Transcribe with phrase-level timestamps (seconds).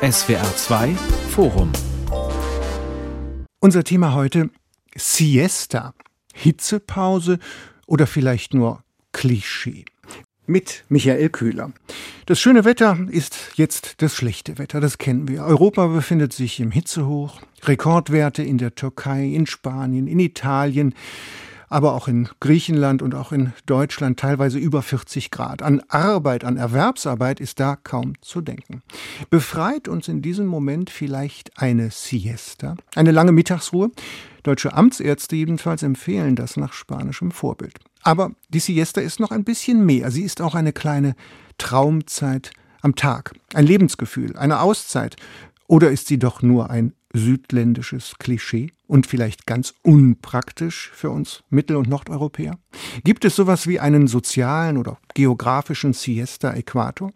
[0.00, 0.94] SWR 2
[1.30, 1.72] Forum.
[3.58, 4.48] Unser Thema heute
[4.94, 5.92] Siesta.
[6.32, 7.40] Hitzepause
[7.88, 9.86] oder vielleicht nur Klischee.
[10.46, 11.72] Mit Michael Köhler.
[12.26, 15.42] Das schöne Wetter ist jetzt das schlechte Wetter, das kennen wir.
[15.42, 17.40] Europa befindet sich im Hitzehoch.
[17.64, 20.94] Rekordwerte in der Türkei, in Spanien, in Italien
[21.68, 25.62] aber auch in Griechenland und auch in Deutschland teilweise über 40 Grad.
[25.62, 28.82] An Arbeit, an Erwerbsarbeit ist da kaum zu denken.
[29.30, 33.90] Befreit uns in diesem Moment vielleicht eine Siesta, eine lange Mittagsruhe?
[34.42, 37.78] Deutsche Amtsärzte jedenfalls empfehlen das nach spanischem Vorbild.
[38.02, 40.10] Aber die Siesta ist noch ein bisschen mehr.
[40.10, 41.14] Sie ist auch eine kleine
[41.58, 45.16] Traumzeit am Tag, ein Lebensgefühl, eine Auszeit.
[45.66, 51.76] Oder ist sie doch nur ein südländisches Klischee und vielleicht ganz unpraktisch für uns Mittel-
[51.76, 52.58] und Nordeuropäer?
[53.04, 57.12] Gibt es sowas wie einen sozialen oder geografischen Siesta-Äquator?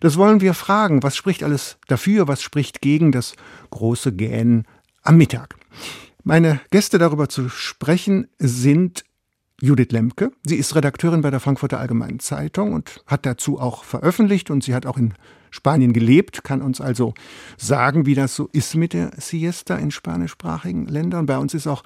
[0.00, 1.02] Das wollen wir fragen.
[1.02, 2.28] Was spricht alles dafür?
[2.28, 3.34] Was spricht gegen das
[3.70, 4.66] große Gähnen
[5.02, 5.56] am Mittag?
[6.22, 9.04] Meine Gäste darüber zu sprechen sind
[9.62, 10.32] Judith Lemke.
[10.44, 14.74] Sie ist Redakteurin bei der Frankfurter Allgemeinen Zeitung und hat dazu auch veröffentlicht und sie
[14.74, 15.14] hat auch in
[15.50, 17.12] Spanien gelebt, kann uns also
[17.56, 21.26] sagen, wie das so ist mit der Siesta in spanischsprachigen Ländern.
[21.26, 21.82] Bei uns ist auch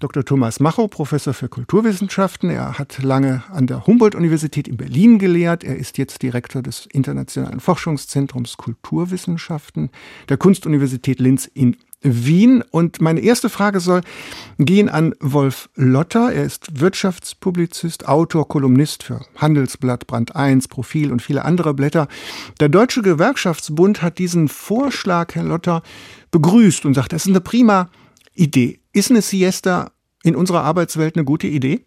[0.00, 0.24] Dr.
[0.24, 2.50] Thomas Macho, Professor für Kulturwissenschaften.
[2.50, 5.64] Er hat lange an der Humboldt-Universität in Berlin gelehrt.
[5.64, 9.90] Er ist jetzt Direktor des Internationalen Forschungszentrums Kulturwissenschaften
[10.28, 12.62] der Kunstuniversität Linz in Wien.
[12.70, 14.02] Und meine erste Frage soll
[14.58, 16.32] gehen an Wolf Lotter.
[16.32, 22.08] Er ist Wirtschaftspublizist, Autor, Kolumnist für Handelsblatt, Brand 1, Profil und viele andere Blätter.
[22.60, 25.82] Der Deutsche Gewerkschaftsbund hat diesen Vorschlag, Herr Lotter,
[26.30, 27.90] begrüßt und sagt, das ist eine prima
[28.34, 28.80] Idee.
[28.92, 29.90] Ist eine Siesta
[30.22, 31.84] in unserer Arbeitswelt eine gute Idee?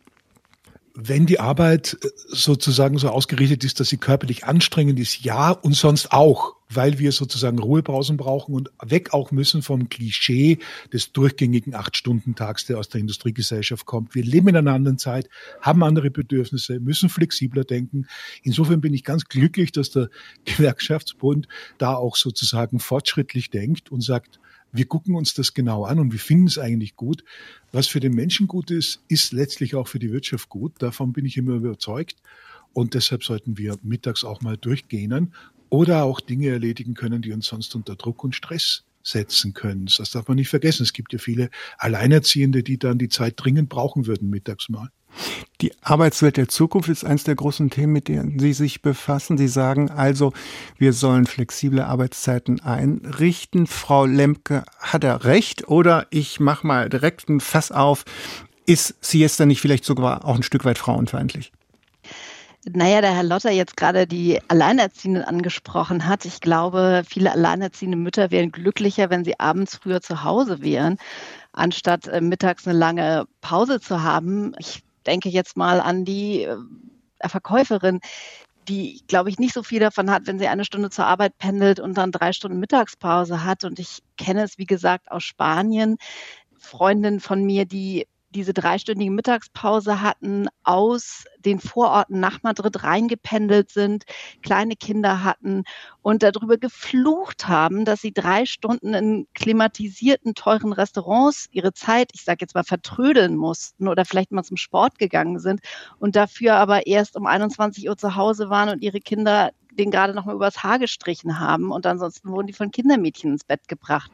[0.94, 6.12] wenn die Arbeit sozusagen so ausgerichtet ist, dass sie körperlich anstrengend ist, ja, und sonst
[6.12, 10.60] auch, weil wir sozusagen Ruhepausen brauchen und weg auch müssen vom Klischee
[10.94, 14.16] des durchgängigen Acht-Stunden-Tags, der aus der Industriegesellschaft kommt.
[14.16, 15.30] Wir leben in einer anderen Zeit,
[15.62, 18.08] haben andere Bedürfnisse, müssen flexibler denken.
[18.44, 20.10] Insofern bin ich ganz glücklich, dass der
[20.46, 24.40] Gewerkschaftsbund da auch sozusagen fortschrittlich denkt und sagt,
[24.74, 27.26] wir gucken uns das genau an und wir finden es eigentlich gut.
[27.74, 30.74] Was für den Menschen gut ist, ist letztlich auch für die Wirtschaft gut.
[30.80, 32.16] Davon bin ich immer überzeugt.
[32.74, 35.30] Und deshalb sollten wir mittags auch mal durchgehen
[35.72, 39.88] oder auch Dinge erledigen können, die uns sonst unter Druck und Stress setzen können.
[39.98, 40.84] Das darf man nicht vergessen.
[40.84, 41.50] Es gibt ja viele
[41.80, 44.90] Alleinerziehende, die dann die Zeit dringend brauchen würden mittags mal.
[45.62, 49.38] Die Arbeitswelt der Zukunft ist eines der großen Themen, mit denen Sie sich befassen.
[49.38, 50.34] Sie sagen also,
[50.78, 53.66] wir sollen flexible Arbeitszeiten einrichten.
[53.66, 55.68] Frau Lemke, hat er recht?
[55.68, 58.06] Oder ich mache mal direkt ein Fass auf.
[58.66, 61.52] Ist Siesta nicht vielleicht sogar auch ein Stück weit frauenfeindlich?
[62.66, 66.26] Naja, der Herr Lotter jetzt gerade die Alleinerziehenden angesprochen hat.
[66.26, 70.98] Ich glaube, viele alleinerziehende Mütter wären glücklicher, wenn sie abends früher zu Hause wären,
[71.54, 74.54] anstatt äh, mittags eine lange Pause zu haben.
[74.60, 76.58] Ich denke jetzt mal an die äh,
[77.28, 78.00] Verkäuferin,
[78.68, 81.80] die, glaube ich, nicht so viel davon hat, wenn sie eine Stunde zur Arbeit pendelt
[81.80, 83.64] und dann drei Stunden Mittagspause hat.
[83.64, 85.98] Und ich kenne es, wie gesagt, aus Spanien.
[86.60, 94.04] Freundin von mir, die diese dreistündige Mittagspause hatten, aus den Vororten nach Madrid reingependelt sind,
[94.42, 95.64] kleine Kinder hatten
[96.02, 102.24] und darüber geflucht haben, dass sie drei Stunden in klimatisierten, teuren Restaurants ihre Zeit, ich
[102.24, 105.62] sage jetzt mal, vertrödeln mussten oder vielleicht mal zum Sport gegangen sind
[106.00, 110.14] und dafür aber erst um 21 Uhr zu Hause waren und ihre Kinder den gerade
[110.14, 114.12] noch mal übers Haar gestrichen haben und ansonsten wurden die von Kindermädchen ins Bett gebracht.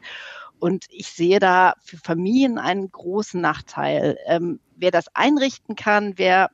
[0.58, 4.18] Und ich sehe da für Familien einen großen Nachteil.
[4.26, 6.50] Ähm, wer das einrichten kann, wer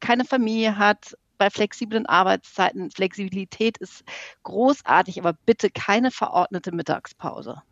[0.00, 4.04] keine Familie hat, bei flexiblen Arbeitszeiten, Flexibilität ist
[4.44, 7.62] großartig, aber bitte keine verordnete Mittagspause.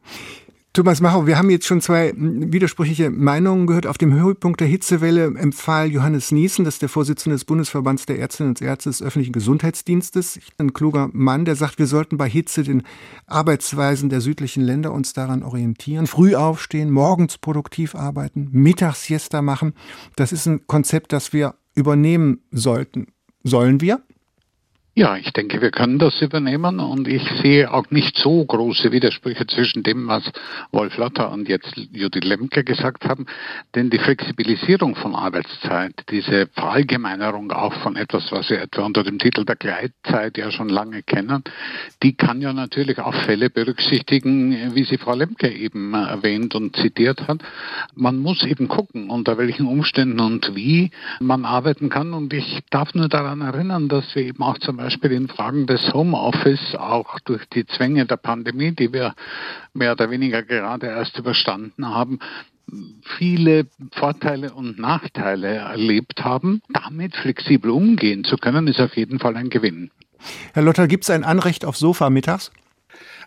[0.74, 3.86] Thomas Macho, wir haben jetzt schon zwei widersprüchliche Meinungen gehört.
[3.86, 8.18] Auf dem Höhepunkt der Hitzewelle empfahl Johannes Niesen, das ist der Vorsitzende des Bundesverbands der
[8.18, 12.62] Ärztinnen und Ärzte des öffentlichen Gesundheitsdienstes, ein kluger Mann, der sagt, wir sollten bei Hitze
[12.62, 12.84] den
[13.26, 16.06] Arbeitsweisen der südlichen Länder uns daran orientieren.
[16.06, 19.74] Früh aufstehen, morgens produktiv arbeiten, Mittagssiesta machen.
[20.16, 23.08] Das ist ein Konzept, das wir übernehmen sollten.
[23.44, 24.00] Sollen wir?
[24.94, 29.46] Ja, ich denke, wir können das übernehmen und ich sehe auch nicht so große Widersprüche
[29.46, 30.22] zwischen dem, was
[30.70, 33.24] Wolf Lotter und jetzt Judith Lemke gesagt haben,
[33.74, 39.18] denn die Flexibilisierung von Arbeitszeit, diese Verallgemeinerung auch von etwas, was wir etwa unter dem
[39.18, 41.42] Titel der Gleitzeit ja schon lange kennen,
[42.02, 47.26] die kann ja natürlich auch Fälle berücksichtigen, wie sie Frau Lemke eben erwähnt und zitiert
[47.28, 47.38] hat.
[47.94, 52.92] Man muss eben gucken, unter welchen Umständen und wie man arbeiten kann und ich darf
[52.92, 57.46] nur daran erinnern, dass wir eben auch zum Beispiel in Fragen des Homeoffice, auch durch
[57.46, 59.14] die Zwänge der Pandemie, die wir
[59.74, 62.18] mehr oder weniger gerade erst überstanden haben,
[63.16, 66.62] viele Vorteile und Nachteile erlebt haben.
[66.68, 69.92] Damit flexibel umgehen zu können, ist auf jeden Fall ein Gewinn.
[70.52, 72.50] Herr Lotter, gibt es ein Anrecht auf Sofa mittags?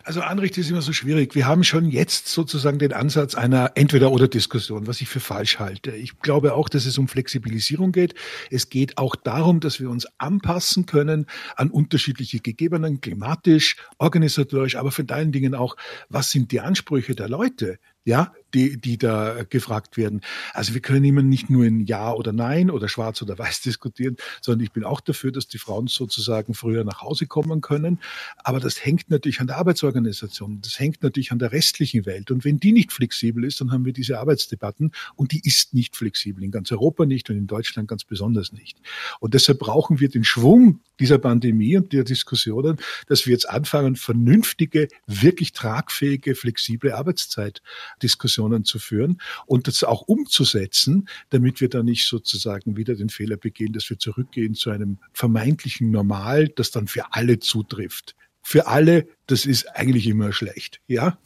[0.06, 1.34] Also Anrecht ist immer so schwierig.
[1.34, 5.90] Wir haben schon jetzt sozusagen den Ansatz einer Entweder-oder-Diskussion, was ich für falsch halte.
[5.96, 8.14] Ich glaube auch, dass es um Flexibilisierung geht.
[8.48, 11.26] Es geht auch darum, dass wir uns anpassen können
[11.56, 15.76] an unterschiedliche Gegebenen, klimatisch, organisatorisch, aber vor allen Dingen auch,
[16.08, 17.80] was sind die Ansprüche der Leute?
[18.06, 20.22] ja, die, die da gefragt werden.
[20.54, 24.16] Also wir können immer nicht nur in Ja oder Nein oder Schwarz oder Weiß diskutieren,
[24.40, 28.00] sondern ich bin auch dafür, dass die Frauen sozusagen früher nach Hause kommen können.
[28.38, 30.60] Aber das hängt natürlich an der Arbeitsorganisation.
[30.62, 32.30] Das hängt natürlich an der restlichen Welt.
[32.30, 35.94] Und wenn die nicht flexibel ist, dann haben wir diese Arbeitsdebatten und die ist nicht
[35.94, 36.42] flexibel.
[36.42, 38.78] In ganz Europa nicht und in Deutschland ganz besonders nicht.
[39.20, 43.96] Und deshalb brauchen wir den Schwung dieser Pandemie und der Diskussionen, dass wir jetzt anfangen,
[43.96, 52.06] vernünftige, wirklich tragfähige, flexible Arbeitszeitdiskussionen zu führen und das auch umzusetzen, damit wir da nicht
[52.06, 57.12] sozusagen wieder den Fehler begehen, dass wir zurückgehen zu einem vermeintlichen Normal, das dann für
[57.12, 58.14] alle zutrifft.
[58.42, 61.18] Für alle, das ist eigentlich immer schlecht, ja?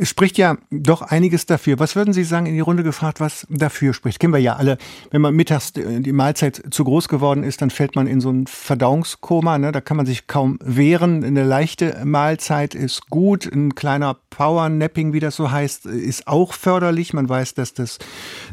[0.00, 1.80] Es spricht ja doch einiges dafür.
[1.80, 4.20] Was würden Sie sagen, in die Runde gefragt, was dafür spricht?
[4.20, 4.78] Kennen wir ja alle.
[5.10, 8.46] Wenn man mittags die Mahlzeit zu groß geworden ist, dann fällt man in so ein
[8.46, 9.58] Verdauungskoma.
[9.58, 9.72] Ne?
[9.72, 11.24] Da kann man sich kaum wehren.
[11.24, 13.44] Eine leichte Mahlzeit ist gut.
[13.46, 17.12] Ein kleiner Power-Napping, wie das so heißt, ist auch förderlich.
[17.12, 17.98] Man weiß, dass das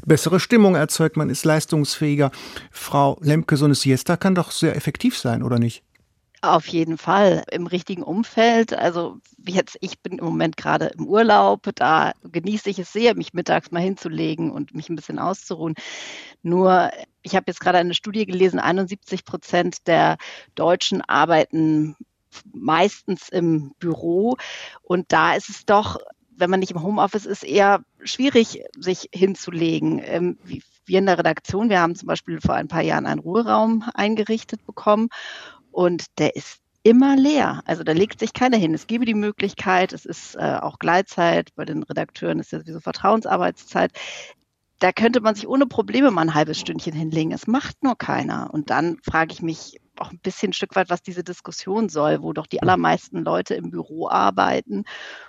[0.03, 1.15] bessere Stimmung erzeugt.
[1.15, 2.31] Man ist leistungsfähiger.
[2.71, 5.83] Frau Lemke, so eine Siesta kann doch sehr effektiv sein, oder nicht?
[6.45, 8.71] Auf jeden Fall im richtigen Umfeld.
[8.73, 13.33] Also jetzt, ich bin im Moment gerade im Urlaub, da genieße ich es sehr, mich
[13.33, 15.73] mittags mal hinzulegen und mich ein bisschen auszuruhen.
[16.43, 16.91] Nur,
[17.23, 20.17] ich habe jetzt gerade eine Studie gelesen, 71 Prozent der
[20.53, 21.95] Deutschen arbeiten
[22.53, 24.37] meistens im Büro
[24.83, 25.97] und da ist es doch,
[26.37, 29.99] wenn man nicht im Homeoffice ist, eher schwierig, sich hinzulegen.
[30.03, 30.37] Ähm,
[30.87, 34.63] wir in der Redaktion, wir haben zum Beispiel vor ein paar Jahren einen Ruheraum eingerichtet
[34.67, 35.09] bekommen
[35.75, 37.61] und der ist immer leer.
[37.65, 38.73] Also da legt sich keiner hin.
[38.73, 42.79] Es gäbe die Möglichkeit, es ist äh, auch Gleitzeit, bei den Redakteuren ist ja sowieso
[42.79, 43.91] Vertrauensarbeitszeit.
[44.79, 47.31] Da könnte man sich ohne Probleme mal ein halbes Stündchen hinlegen.
[47.31, 48.53] Es macht nur keiner.
[48.53, 52.21] Und dann frage ich mich, auch ein bisschen ein Stück weit, was diese Diskussion soll,
[52.21, 54.83] wo doch die allermeisten Leute im Büro arbeiten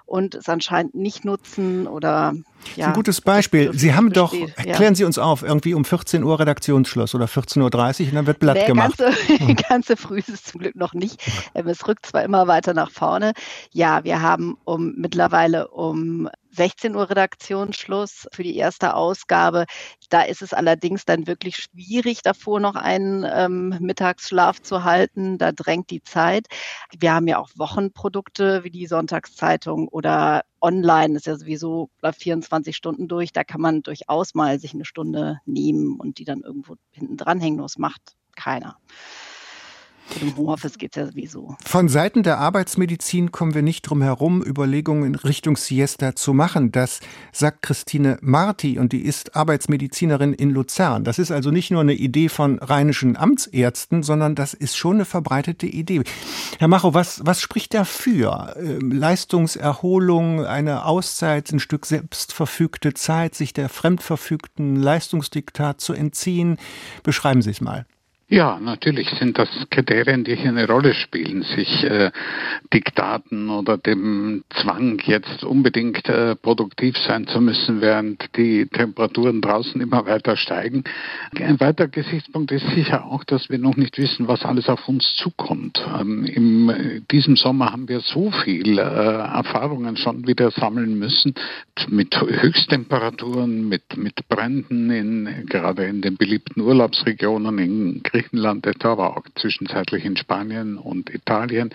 [0.05, 2.35] und es anscheinend nicht nutzen oder
[2.75, 2.89] ja.
[2.89, 3.73] Ein gutes Beispiel.
[3.75, 7.61] Sie haben doch, erklären Sie uns auf, irgendwie um 14 Uhr Redaktionsschluss oder 14.30
[8.03, 8.99] Uhr und dann wird Blatt nee, gemacht.
[8.99, 11.23] Ganz so, ganz so früh ist es zum Glück noch nicht.
[11.55, 13.33] Ähm, es rückt zwar immer weiter nach vorne.
[13.73, 19.67] Ja, wir haben um mittlerweile um 16 Uhr Redaktionsschluss für die erste Ausgabe.
[20.09, 25.39] Da ist es allerdings dann wirklich schwierig, davor noch einen ähm, Mittagsschlaf zu halten.
[25.39, 26.47] Da drängt die Zeit.
[26.99, 33.09] Wir haben ja auch Wochenprodukte wie die Sonntagszeitung oder online ist ja sowieso 24 Stunden
[33.09, 33.33] durch.
[33.33, 37.59] Da kann man durchaus mal sich eine Stunde nehmen und die dann irgendwo hinten dranhängen.
[37.59, 38.79] Das macht keiner.
[40.21, 41.57] Im Homeoffice geht es ja sowieso.
[41.65, 46.73] Von Seiten der Arbeitsmedizin kommen wir nicht drum herum, Überlegungen in Richtung Siesta zu machen.
[46.73, 47.01] Das
[47.33, 51.05] sagt Christine Marti und die ist Arbeitsmedizinerin in Luzern.
[51.05, 55.05] Das ist also nicht nur eine Idee von rheinischen Amtsärzten, sondern das ist schon eine
[55.05, 56.03] verbreitete Idee.
[56.59, 58.55] Herr Macho, was, was spricht dafür?
[58.59, 66.59] Ähm, Leistungserholung, eine Auszeit, ein Stück selbstverfügte Zeit, sich der fremdverfügten Leistungsdiktat zu entziehen?
[67.03, 67.87] Beschreiben Sie es mal.
[68.29, 72.11] Ja, natürlich sind das Kriterien, die hier eine Rolle spielen, sich äh,
[72.75, 79.81] Diktaten oder dem Zwang, jetzt unbedingt äh, produktiv sein zu müssen, während die Temperaturen draußen
[79.81, 80.83] immer weiter steigen.
[81.39, 85.15] Ein weiterer Gesichtspunkt ist sicher auch, dass wir noch nicht wissen, was alles auf uns
[85.15, 85.81] zukommt.
[85.97, 91.33] Ähm, in diesem Sommer haben wir so viel äh, Erfahrungen schon wieder sammeln müssen
[91.89, 99.17] mit Höchsttemperaturen, mit, mit Bränden in, gerade in den beliebten Urlaubsregionen in Griechenland etwa, aber
[99.17, 101.71] auch zwischenzeitlich in Spanien und Italien.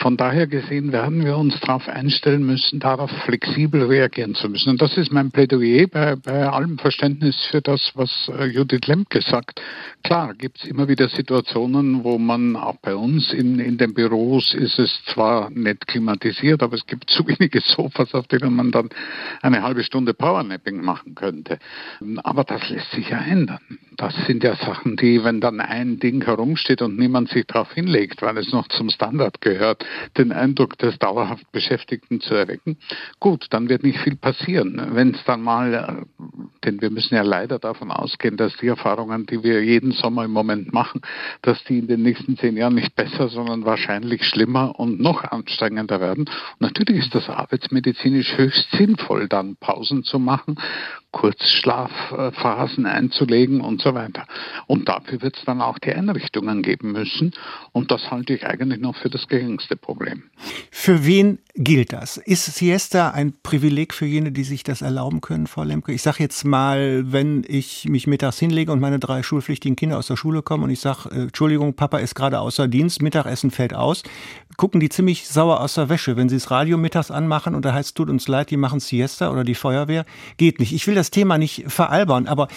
[0.00, 4.70] Von daher gesehen werden wir uns darauf einstellen müssen, darauf flexibel reagieren zu müssen.
[4.70, 9.22] Und das ist mein Plädoyer bei, bei allem Verständnis für das, was äh, Judith Lemke
[9.22, 9.60] sagt.
[10.04, 14.54] Klar gibt es immer wieder Situationen, wo man auch bei uns in, in den Büros
[14.54, 18.88] ist es zwar nicht klimatisiert, aber es gibt zu wenige Sofas, auf denen man dann
[19.40, 21.58] eine halbe Stunde Powernapping machen könnte.
[22.22, 23.58] Aber das lässt sich ja ändern.
[23.96, 28.20] Das sind ja Sachen, die, wenn dann ein Ding herumsteht und niemand sich darauf hinlegt,
[28.20, 29.86] weil es noch zum Standard gehört,
[30.18, 32.76] den Eindruck des dauerhaft Beschäftigten zu erwecken,
[33.20, 34.90] gut, dann wird nicht viel passieren.
[34.90, 36.24] Wenn es dann mal, äh,
[36.64, 40.32] denn wir müssen ja leider davon ausgehen, dass die Erfahrungen, die wir jeden Sommer im
[40.32, 41.00] Moment machen,
[41.40, 46.00] dass die in den nächsten zehn Jahren nicht besser, sondern wahrscheinlich schlimmer und noch anstrengender
[46.00, 46.26] werden.
[46.26, 50.58] Und natürlich ist das arbeitsmedizinisch höchst sinnvoll, dann Pausen zu machen
[51.12, 54.24] Kurzschlafphasen einzulegen und so weiter.
[54.66, 57.32] Und dafür wird es dann auch die Einrichtungen geben müssen.
[57.72, 60.24] Und das halte ich eigentlich noch für das geringste Problem.
[60.70, 62.16] Für wen gilt das?
[62.16, 65.92] Ist Siesta ein Privileg für jene, die sich das erlauben können, Frau Lemke?
[65.92, 70.06] Ich sage jetzt mal, wenn ich mich mittags hinlege und meine drei schulpflichtigen Kinder aus
[70.06, 73.74] der Schule kommen und ich sage, äh, Entschuldigung, Papa ist gerade außer Dienst, Mittagessen fällt
[73.74, 74.02] aus,
[74.56, 77.72] gucken die ziemlich sauer aus der Wäsche, wenn sie das Radio mittags anmachen und da
[77.72, 80.04] heißt, tut uns leid, die machen Siesta oder die Feuerwehr.
[80.36, 80.72] Geht nicht.
[80.72, 82.48] Ich will das Thema nicht veralbern, aber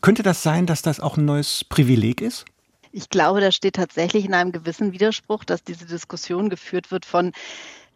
[0.00, 2.44] könnte das sein, dass das auch ein neues Privileg ist?
[2.92, 7.32] Ich glaube, da steht tatsächlich in einem gewissen Widerspruch, dass diese Diskussion geführt wird von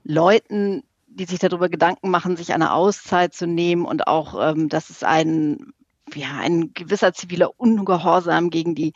[0.02, 4.90] Leuten, die sich darüber Gedanken machen, sich eine Auszeit zu nehmen und auch, ähm, dass
[4.90, 5.72] es ein,
[6.14, 8.92] ja, ein gewisser ziviler Ungehorsam gegen die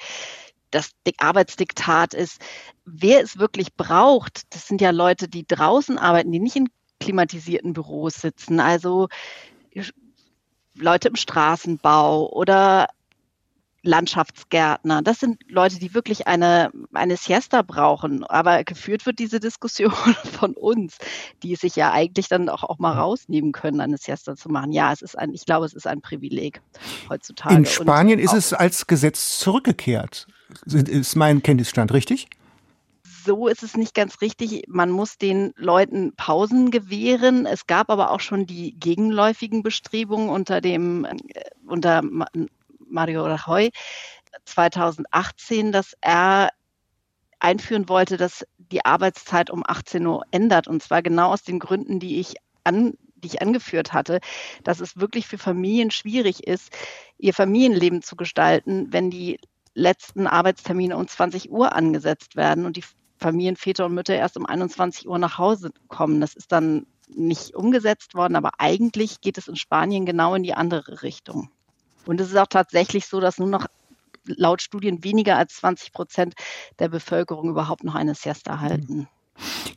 [0.70, 2.40] das Arbeitsdiktat ist.
[2.84, 6.68] Wer es wirklich braucht, das sind ja Leute, die draußen arbeiten, die nicht in
[6.98, 8.58] klimatisierten Büros sitzen.
[8.58, 9.08] Also
[10.76, 12.88] Leute im Straßenbau oder
[13.82, 15.02] Landschaftsgärtner.
[15.02, 18.24] Das sind Leute, die wirklich eine, eine Siesta brauchen.
[18.24, 19.92] Aber geführt wird diese Diskussion
[20.38, 20.98] von uns,
[21.42, 24.72] die sich ja eigentlich dann auch, auch mal rausnehmen können, eine Siesta zu machen.
[24.72, 26.60] Ja, es ist ein, ich glaube, es ist ein Privileg
[27.08, 27.54] heutzutage.
[27.56, 30.28] In Spanien ist es als Gesetz zurückgekehrt.
[30.66, 32.28] Ist mein Kenntnisstand richtig?
[33.24, 34.64] So ist es nicht ganz richtig.
[34.68, 37.46] Man muss den Leuten Pausen gewähren.
[37.46, 41.14] Es gab aber auch schon die gegenläufigen Bestrebungen unter dem, äh,
[41.66, 42.02] unter
[42.78, 43.70] Mario Rajoy
[44.44, 46.50] 2018, dass er
[47.38, 50.68] einführen wollte, dass die Arbeitszeit um 18 Uhr ändert.
[50.68, 54.20] Und zwar genau aus den Gründen, die ich an, die ich angeführt hatte,
[54.64, 56.70] dass es wirklich für Familien schwierig ist,
[57.18, 59.38] ihr Familienleben zu gestalten, wenn die
[59.74, 62.84] letzten Arbeitstermine um 20 Uhr angesetzt werden und die
[63.22, 66.20] Familienväter und Mütter erst um 21 Uhr nach Hause kommen.
[66.20, 70.54] Das ist dann nicht umgesetzt worden, aber eigentlich geht es in Spanien genau in die
[70.54, 71.50] andere Richtung.
[72.04, 73.66] Und es ist auch tatsächlich so, dass nur noch
[74.24, 76.34] laut Studien weniger als 20 Prozent
[76.78, 79.08] der Bevölkerung überhaupt noch eine Siesta halten.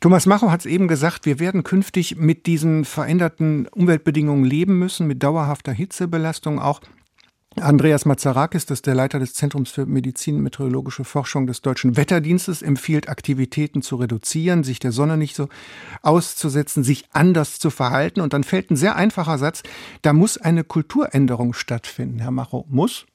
[0.00, 5.06] Thomas Macho hat es eben gesagt, wir werden künftig mit diesen veränderten Umweltbedingungen leben müssen,
[5.06, 6.80] mit dauerhafter Hitzebelastung auch.
[7.60, 11.96] Andreas Mazarakis, das ist der Leiter des Zentrums für Medizin und Meteorologische Forschung des Deutschen
[11.96, 15.48] Wetterdienstes, empfiehlt, Aktivitäten zu reduzieren, sich der Sonne nicht so
[16.02, 18.20] auszusetzen, sich anders zu verhalten.
[18.20, 19.62] Und dann fällt ein sehr einfacher Satz,
[20.02, 22.18] da muss eine Kulturänderung stattfinden.
[22.18, 23.06] Herr Macho, muss?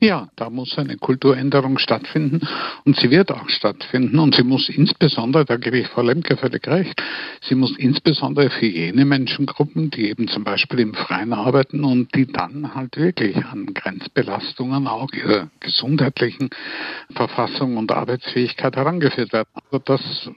[0.00, 2.46] Ja, da muss eine Kulturänderung stattfinden
[2.84, 6.68] und sie wird auch stattfinden und sie muss insbesondere, da gebe ich Frau Lemke völlig
[6.68, 7.02] recht,
[7.40, 12.30] sie muss insbesondere für jene Menschengruppen, die eben zum Beispiel im Freien arbeiten und die
[12.30, 16.50] dann halt wirklich an Grenzbelastungen auch ihrer gesundheitlichen
[17.10, 19.48] Verfassung und Arbeitsfähigkeit herangeführt werden.
[19.54, 20.30] Also das,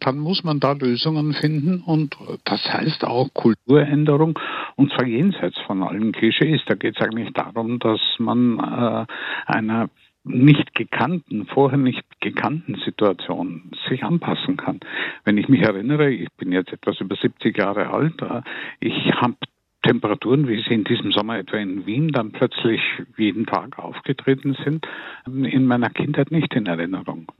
[0.00, 4.38] dann muss man da Lösungen finden und das heißt auch Kulturänderung
[4.76, 6.60] und zwar jenseits von allen Klischees.
[6.66, 8.97] Da geht es eigentlich darum, dass man äh,
[9.46, 9.90] einer
[10.24, 14.80] nicht gekannten, vorher nicht gekannten Situation sich anpassen kann.
[15.24, 18.42] Wenn ich mich erinnere, ich bin jetzt etwas über 70 Jahre alt, äh,
[18.80, 19.36] ich habe
[19.82, 22.80] Temperaturen, wie sie in diesem Sommer etwa in Wien dann plötzlich
[23.16, 24.86] jeden Tag aufgetreten sind,
[25.26, 27.30] in meiner Kindheit nicht in Erinnerung.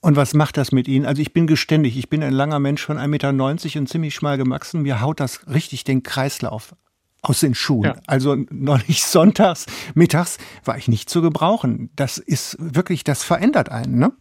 [0.00, 1.06] Und was macht das mit Ihnen?
[1.06, 4.36] Also ich bin geständig, ich bin ein langer Mensch von 1,90 Meter und ziemlich schmal
[4.36, 4.82] gewachsen.
[4.82, 6.74] Mir haut das richtig den Kreislauf
[7.22, 7.84] aus den Schuhen.
[7.84, 7.96] Ja.
[8.06, 11.90] Also neulich sonntags, mittags war ich nicht zu gebrauchen.
[11.96, 14.12] Das ist wirklich, das verändert einen, ne?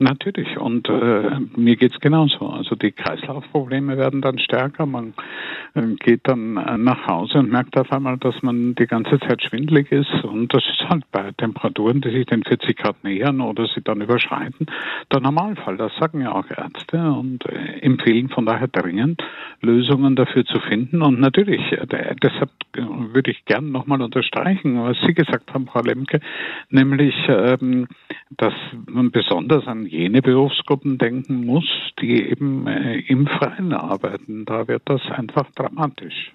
[0.00, 2.46] Natürlich und äh, mir geht's genauso.
[2.46, 4.86] Also die Kreislaufprobleme werden dann stärker.
[4.86, 5.12] Man
[5.74, 9.42] äh, geht dann äh, nach Hause und merkt auf einmal, dass man die ganze Zeit
[9.42, 13.66] schwindlig ist und das ist halt bei Temperaturen, die sich den 40 Grad nähern oder
[13.74, 14.66] sie dann überschreiten,
[15.12, 15.76] der Normalfall.
[15.76, 19.20] Das sagen ja auch Ärzte und äh, empfehlen von daher dringend
[19.62, 21.02] Lösungen dafür zu finden.
[21.02, 21.60] Und natürlich,
[22.22, 26.20] deshalb würde ich gern nochmal unterstreichen, was Sie gesagt haben, Frau Lemke,
[26.70, 27.88] nämlich, ähm,
[28.30, 28.54] dass
[28.86, 31.64] man besonders an jene Berufsgruppen denken muss,
[32.00, 34.44] die eben äh, im Freien arbeiten.
[34.44, 36.32] Da wird das einfach dramatisch.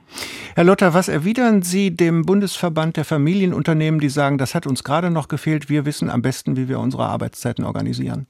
[0.55, 5.09] Herr Lotter, was erwidern Sie dem Bundesverband der Familienunternehmen, die sagen, das hat uns gerade
[5.09, 8.27] noch gefehlt, wir wissen am besten, wie wir unsere Arbeitszeiten organisieren?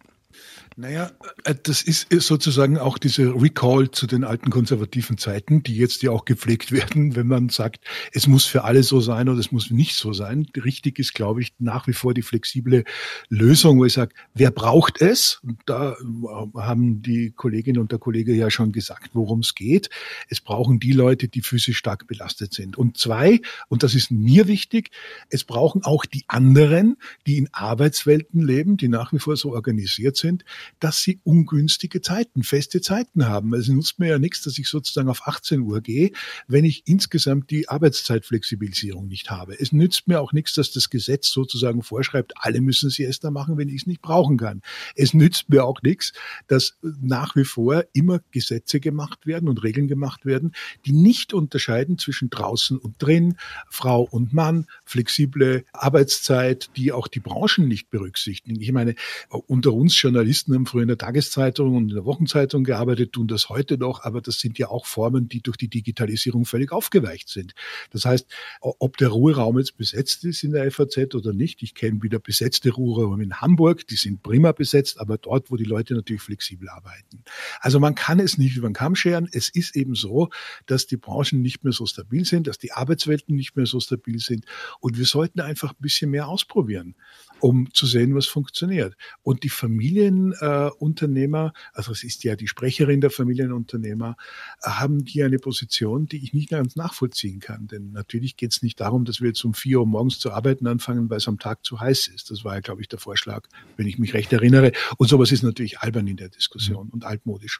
[0.75, 1.11] Naja,
[1.43, 6.11] äh, das ist sozusagen auch dieser Recall zu den alten konservativen Zeiten, die jetzt ja
[6.11, 9.69] auch gepflegt werden, wenn man sagt, es muss für alle so sein oder es muss
[9.69, 10.47] nicht so sein.
[10.55, 12.83] Richtig ist, glaube ich, nach wie vor die flexible
[13.29, 15.39] Lösung, wo ich sage, wer braucht es?
[15.43, 19.89] Und da äh, haben die Kolleginnen und der Kollege ja schon gesagt, worum es geht.
[20.29, 22.77] Es brauchen die Leute, die physisch stark belastet sind.
[22.77, 24.89] Und zwei, und das ist mir wichtig,
[25.29, 30.17] es brauchen auch die anderen, die in Arbeitswelten leben, die nach wie vor so organisiert
[30.17, 30.43] sind,
[30.79, 33.53] dass sie ungünstige Zeiten, feste Zeiten haben.
[33.53, 36.11] Also nutzt mir ja nichts, dass ich sozusagen auf 18 Uhr gehe,
[36.47, 39.59] wenn ich insgesamt die Arbeitszeitflexibilisierung nicht habe.
[39.59, 43.69] Es nützt mir auch nichts, dass das Gesetz sozusagen vorschreibt, alle müssen Siesta machen, wenn
[43.69, 44.61] ich es nicht brauchen kann.
[44.95, 46.13] Es nützt mir auch nichts,
[46.47, 50.53] dass nach wie vor immer Gesetze gemacht werden und Regeln gemacht werden,
[50.85, 53.35] die nicht unterscheiden zwischen draußen und drin,
[53.69, 58.61] Frau und Mann, flexible Arbeitszeit, die auch die Branchen nicht berücksichtigen.
[58.61, 58.95] Ich meine,
[59.29, 63.49] unter uns Journalisten haben früher in der Tageszeitung und in der Wochenzeitung gearbeitet, tun das
[63.49, 67.53] heute noch, aber das sind ja auch Formen, die durch die Digitalisierung völlig aufgeweicht sind.
[67.91, 68.27] Das heißt,
[68.61, 72.71] ob der Ruheraum jetzt besetzt ist in der FAZ oder nicht, ich kenne wieder besetzte
[72.71, 77.23] Ruheräume in Hamburg, die sind prima besetzt, aber dort, wo die Leute natürlich flexibel arbeiten.
[77.59, 79.29] Also man kann es nicht über den Kamm scheren.
[79.31, 80.29] Es ist eben so,
[80.65, 84.19] dass die Branchen nicht mehr so stabil sind, dass die Arbeitswelten nicht mehr so stabil
[84.19, 84.45] sind
[84.79, 86.95] und wir sollten einfach ein bisschen mehr ausprobieren
[87.43, 88.95] um zu sehen, was funktioniert.
[89.21, 94.15] Und die Familienunternehmer, also es ist ja die Sprecherin der Familienunternehmer,
[94.63, 97.67] haben die eine Position, die ich nicht ganz nachvollziehen kann.
[97.67, 100.67] Denn natürlich geht es nicht darum, dass wir jetzt um vier Uhr morgens zu arbeiten
[100.67, 102.31] anfangen, weil es am Tag zu heiß ist.
[102.31, 103.45] Das war ja, glaube ich, der Vorschlag,
[103.75, 104.71] wenn ich mich recht erinnere.
[104.95, 106.93] Und sowas ist natürlich albern in der Diskussion mhm.
[106.93, 107.59] und altmodisch.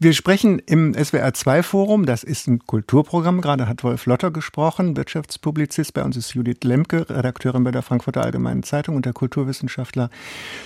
[0.00, 6.02] Wir sprechen im SWR2-Forum, das ist ein Kulturprogramm, gerade hat Wolf Lotter gesprochen, Wirtschaftspublizist, bei
[6.02, 10.10] uns ist Judith Lemke, Redakteurin bei der Frankfurter Allgemeinen Zeitung und der Kulturwissenschaftler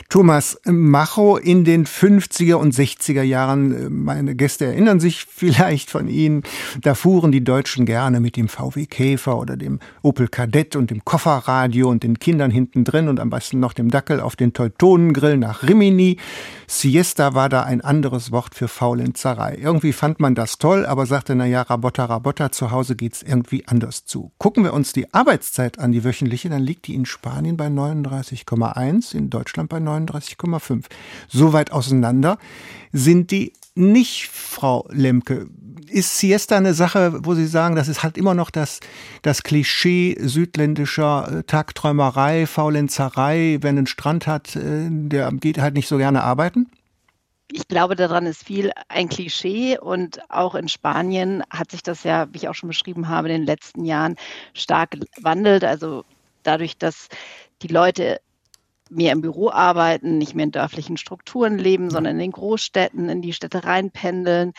[0.08, 1.36] Thomas Macho.
[1.36, 6.42] In den 50er und 60er Jahren, meine Gäste erinnern sich vielleicht von Ihnen,
[6.82, 11.04] da fuhren die Deutschen gerne mit dem VW Käfer oder dem Opel Kadett und dem
[11.04, 15.36] Kofferradio und den Kindern hinten drin und am besten noch dem Dackel auf den Teutonengrill
[15.36, 16.16] nach Rimini.
[16.66, 19.58] Siesta war da ein anderes Wort für Faulenzerei.
[19.60, 23.66] Irgendwie fand man das toll, aber sagte, na ja, Rabotta, Rabotta, zu Hause geht's irgendwie
[23.66, 24.32] anders zu.
[24.38, 29.14] Gucken wir uns die Arbeitszeit an, die wöchentliche, dann liegt die in Spanien bei 39,1,
[29.14, 30.86] in Deutschland bei 39,5.
[31.28, 32.38] So weit auseinander
[32.90, 35.48] sind die nicht, Frau Lemke.
[35.90, 38.80] Ist Siesta eine Sache, wo Sie sagen, das ist halt immer noch das,
[39.20, 45.88] das Klischee südländischer äh, Tagträumerei, Faulenzerei, wer einen Strand hat, äh, der geht halt nicht
[45.88, 46.70] so gerne arbeiten?
[47.52, 52.28] Ich glaube, daran ist viel ein Klischee und auch in Spanien hat sich das ja,
[52.32, 54.16] wie ich auch schon beschrieben habe, in den letzten Jahren
[54.54, 55.64] stark gewandelt.
[55.64, 56.04] Also
[56.42, 57.08] dadurch, dass
[57.62, 58.20] die Leute
[58.90, 63.22] mehr im Büro arbeiten, nicht mehr in dörflichen Strukturen leben, sondern in den Großstädten, in
[63.22, 64.52] die Städte reinpendeln,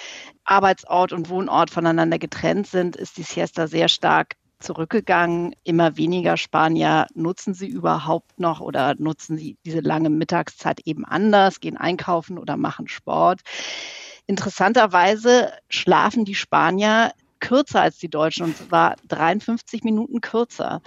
[0.45, 5.55] Arbeitsort und Wohnort voneinander getrennt sind, ist die Siesta sehr stark zurückgegangen.
[5.63, 11.59] Immer weniger Spanier nutzen sie überhaupt noch oder nutzen sie diese lange Mittagszeit eben anders,
[11.59, 13.41] gehen einkaufen oder machen Sport.
[14.27, 20.81] Interessanterweise schlafen die Spanier kürzer als die Deutschen und zwar 53 Minuten kürzer.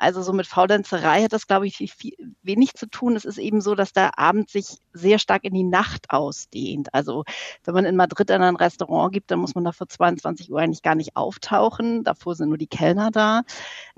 [0.00, 3.16] Also so mit Faulenzerei hat das, glaube ich, viel, wenig zu tun.
[3.16, 6.94] Es ist eben so, dass der Abend sich sehr stark in die Nacht ausdehnt.
[6.94, 7.24] Also
[7.64, 10.58] wenn man in Madrid in ein Restaurant gibt, dann muss man da vor 22 Uhr
[10.58, 12.02] eigentlich gar nicht auftauchen.
[12.02, 13.42] Davor sind nur die Kellner da.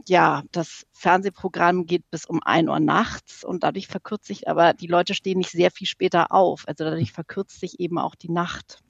[0.08, 4.88] Ja, das Fernsehprogramm geht bis um ein Uhr nachts und dadurch verkürzt sich, aber die
[4.88, 6.64] Leute stehen nicht sehr viel später auf.
[6.66, 8.82] Also dadurch verkürzt sich eben auch die Nacht.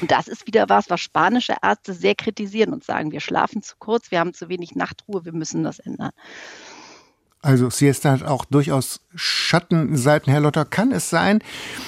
[0.00, 3.74] Und das ist wieder was, was spanische Ärzte sehr kritisieren und sagen, wir schlafen zu
[3.78, 6.12] kurz, wir haben zu wenig Nachtruhe, wir müssen das ändern.
[7.46, 10.64] Also Siesta hat auch durchaus Schattenseiten, Herr Lotter.
[10.64, 11.38] Kann es sein,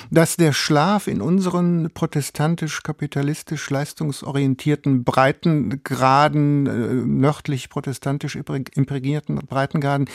[0.08, 6.70] dass der Schlaf in unseren protestantisch-kapitalistisch leistungsorientierten Breitengraden, äh,
[7.04, 10.08] nördlich protestantisch imprägnierten Breitengraden,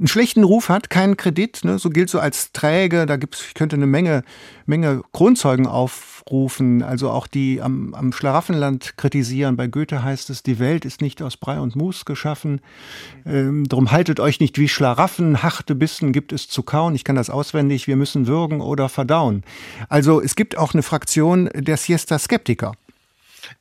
[0.00, 3.54] einen schlechten Ruf hat, keinen Kredit, ne, so gilt so als träge, da gibt's, ich
[3.54, 4.24] könnte eine Menge,
[4.64, 9.56] Menge Kronzeugen aufrufen, also auch die am, am Schlaraffenland kritisieren.
[9.56, 12.62] Bei Goethe heißt es, die Welt ist nicht aus Brei und Mus geschaffen,
[13.26, 17.16] ähm, drum haltet euch nicht wie Schlaraffen, harte Bissen gibt es zu kauen, ich kann
[17.16, 19.44] das auswendig, wir müssen würgen oder verdauen.
[19.90, 22.72] Also es gibt auch eine Fraktion der Siesta-Skeptiker.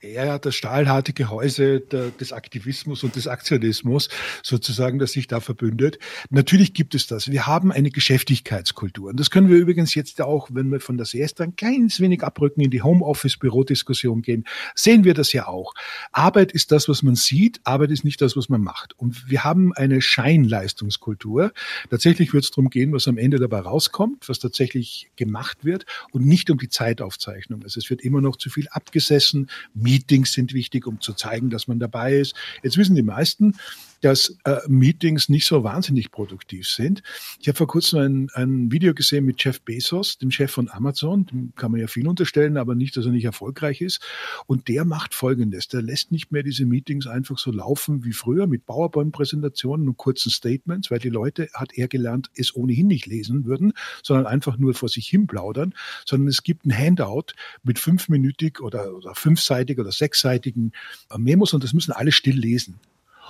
[0.01, 4.09] Ja, das stahlharte Gehäuse der, des Aktivismus und des Aktionismus
[4.43, 5.99] sozusagen, das sich da verbündet.
[6.29, 7.31] Natürlich gibt es das.
[7.31, 9.09] Wir haben eine Geschäftigkeitskultur.
[9.09, 12.23] Und das können wir übrigens jetzt auch, wenn wir von der Siesta ein kleines wenig
[12.23, 15.73] abrücken, in die Homeoffice-Bürodiskussion gehen, sehen wir das ja auch.
[16.11, 17.59] Arbeit ist das, was man sieht.
[17.63, 18.97] Arbeit ist nicht das, was man macht.
[18.97, 21.51] Und wir haben eine Scheinleistungskultur.
[21.89, 26.25] Tatsächlich wird es darum gehen, was am Ende dabei rauskommt, was tatsächlich gemacht wird und
[26.25, 27.63] nicht um die Zeitaufzeichnung.
[27.63, 29.49] Also es wird immer noch zu viel abgesessen.
[29.81, 32.35] Meetings sind wichtig, um zu zeigen, dass man dabei ist.
[32.63, 33.55] Jetzt wissen die meisten,
[34.01, 37.03] dass äh, Meetings nicht so wahnsinnig produktiv sind.
[37.39, 41.25] Ich habe vor kurzem ein, ein Video gesehen mit Jeff Bezos, dem Chef von Amazon.
[41.25, 44.01] Dem kann man ja viel unterstellen, aber nicht, dass er nicht erfolgreich ist.
[44.45, 45.67] Und der macht Folgendes.
[45.67, 50.29] Der lässt nicht mehr diese Meetings einfach so laufen wie früher mit PowerPoint-Präsentationen und kurzen
[50.29, 54.73] Statements, weil die Leute, hat er gelernt, es ohnehin nicht lesen würden, sondern einfach nur
[54.73, 55.73] vor sich hin plaudern,
[56.05, 57.33] sondern es gibt ein Handout
[57.63, 60.71] mit fünfminütig oder, oder fünfseitig oder sechsseitigen
[61.17, 62.79] Memos und das müssen alle still lesen.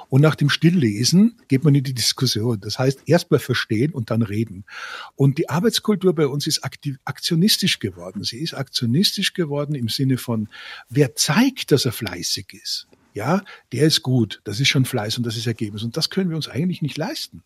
[0.07, 2.59] Und nach dem Stilllesen geht man in die Diskussion.
[2.61, 4.65] Das heißt, erst mal verstehen und dann reden.
[5.15, 8.23] Und die Arbeitskultur bei uns ist aktiv, aktionistisch geworden.
[8.23, 10.47] Sie ist aktionistisch geworden im Sinne von,
[10.89, 15.25] wer zeigt, dass er fleißig ist, ja, der ist gut, das ist schon Fleiß und
[15.25, 15.83] das ist Ergebnis.
[15.83, 17.43] Und das können wir uns eigentlich nicht leisten.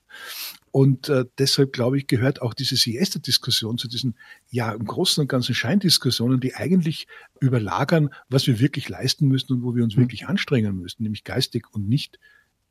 [0.72, 4.16] Und äh, deshalb, glaube ich, gehört auch diese Siesta-Diskussion zu diesen,
[4.50, 7.08] ja, im Großen und Ganzen Scheindiskussionen, die eigentlich
[7.40, 10.02] überlagern, was wir wirklich leisten müssen und wo wir uns mhm.
[10.02, 12.20] wirklich anstrengen müssen, nämlich geistig und nicht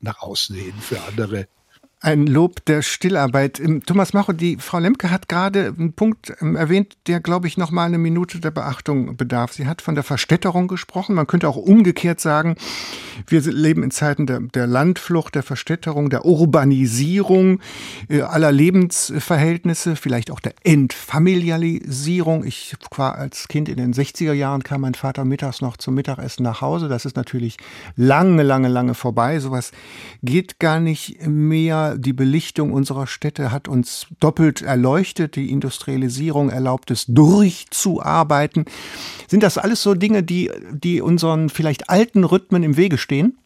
[0.03, 1.47] nach außen hin für andere
[2.03, 3.59] ein Lob der Stillarbeit.
[3.61, 7.57] Ähm, Thomas Macho, die Frau Lemke hat gerade einen Punkt ähm, erwähnt, der, glaube ich,
[7.57, 9.53] noch mal eine Minute der Beachtung bedarf.
[9.53, 11.15] Sie hat von der Verstädterung gesprochen.
[11.15, 12.55] Man könnte auch umgekehrt sagen,
[13.27, 17.61] wir leben in Zeiten der, der Landflucht, der Verstädterung, der Urbanisierung
[18.09, 22.43] äh, aller Lebensverhältnisse, vielleicht auch der Entfamilialisierung.
[22.43, 26.43] Ich war als Kind in den 60er Jahren, kam mein Vater mittags noch zum Mittagessen
[26.43, 26.89] nach Hause.
[26.89, 27.55] Das ist natürlich
[27.95, 29.39] lange, lange, lange vorbei.
[29.39, 29.71] Sowas
[30.21, 35.35] geht gar nicht mehr die Belichtung unserer Städte hat uns doppelt erleuchtet.
[35.35, 38.65] Die Industrialisierung erlaubt es durchzuarbeiten.
[39.27, 43.37] Sind das alles so Dinge, die, die unseren vielleicht alten Rhythmen im Wege stehen?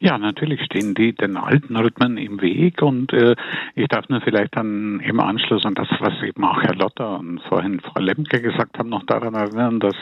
[0.00, 3.36] Ja, natürlich stehen die den alten Rhythmen im Weg und äh,
[3.74, 7.40] ich darf nur vielleicht dann im Anschluss an das, was eben auch Herr Lotter und
[7.42, 9.94] vorhin Frau Lemke gesagt haben, noch daran erinnern, dass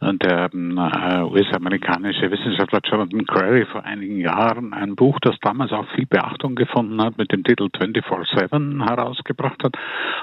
[0.00, 5.86] äh, der äh, US-amerikanische Wissenschaftler Jonathan Crary vor einigen Jahren ein Buch, das damals auch
[5.94, 9.76] viel Beachtung gefunden hat, mit dem Titel 24-7 herausgebracht hat,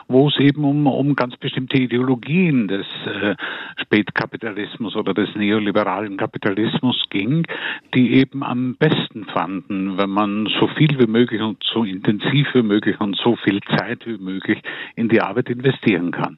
[0.09, 3.35] wo es eben um, um ganz bestimmte Ideologien des äh,
[3.81, 7.47] Spätkapitalismus oder des neoliberalen Kapitalismus ging,
[7.93, 12.47] die eben am besten besten fanden, wenn man so viel wie möglich und so intensiv
[12.53, 14.61] wie möglich und so viel Zeit wie möglich
[14.95, 16.37] in die Arbeit investieren kann.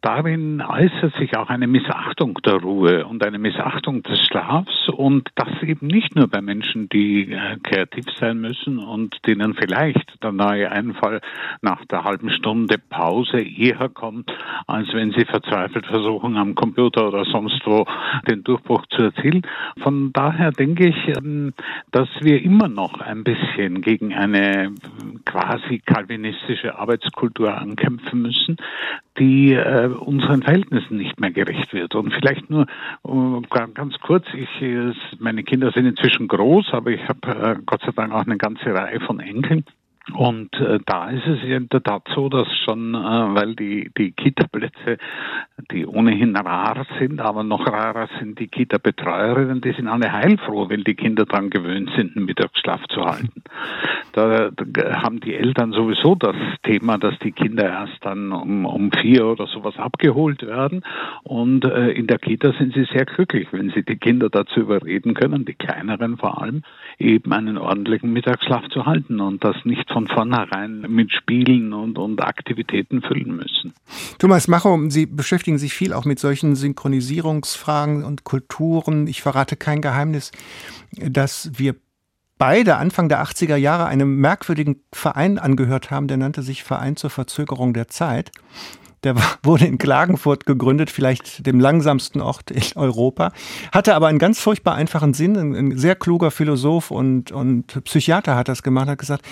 [0.00, 5.48] Darin äußert sich auch eine Missachtung der Ruhe und eine Missachtung des Schlafs und das
[5.62, 10.70] eben nicht nur bei Menschen, die äh, kreativ sein müssen und denen vielleicht der neue
[10.70, 11.20] Einfall
[11.62, 14.32] nach der halben Stunde Pause eher kommt,
[14.68, 17.84] als wenn sie verzweifelt versuchen, am Computer oder sonst wo
[18.28, 19.42] den Durchbruch zu erzielen.
[19.82, 21.54] Von daher denke ich, ähm,
[21.98, 24.72] dass wir immer noch ein bisschen gegen eine
[25.24, 28.56] quasi kalvinistische Arbeitskultur ankämpfen müssen,
[29.18, 31.96] die äh, unseren Verhältnissen nicht mehr gerecht wird.
[31.96, 32.68] Und vielleicht nur
[33.04, 37.82] äh, ganz kurz, ich, äh, meine Kinder sind inzwischen groß, aber ich habe äh, Gott
[37.82, 39.64] sei Dank auch eine ganze Reihe von Enkeln.
[40.14, 44.12] Und äh, da ist es in der Tat so, dass schon, äh, weil die, die
[44.12, 44.98] Kita-Plätze,
[45.70, 50.84] die ohnehin rar sind, aber noch rarer sind die Kita-Betreuerinnen, die sind alle heilfroh, wenn
[50.84, 53.42] die Kinder daran gewöhnt sind, einen Mittagsschlaf zu halten.
[54.12, 58.90] Da, da haben die Eltern sowieso das Thema, dass die Kinder erst dann um, um
[58.92, 60.82] vier oder sowas abgeholt werden.
[61.22, 65.14] Und äh, in der Kita sind sie sehr glücklich, wenn sie die Kinder dazu überreden
[65.14, 66.62] können, die kleineren vor allem,
[66.98, 72.22] eben einen ordentlichen Mittagsschlaf zu halten und das nicht von vornherein mit Spielen und, und
[72.22, 73.74] Aktivitäten füllen müssen.
[74.18, 79.06] Thomas Macho, Sie beschäftigen sich viel auch mit solchen Synchronisierungsfragen und Kulturen.
[79.06, 80.32] Ich verrate kein Geheimnis,
[80.92, 81.74] dass wir
[82.38, 87.10] beide Anfang der 80er Jahre einem merkwürdigen Verein angehört haben, der nannte sich Verein zur
[87.10, 88.30] Verzögerung der Zeit.
[89.04, 93.32] Der wurde in Klagenfurt gegründet, vielleicht dem langsamsten Ort in Europa,
[93.72, 95.36] hatte aber einen ganz furchtbar einfachen Sinn.
[95.36, 99.24] Ein, sehr kluger Philosoph und, und Psychiater hat das gemacht, hat gesagt,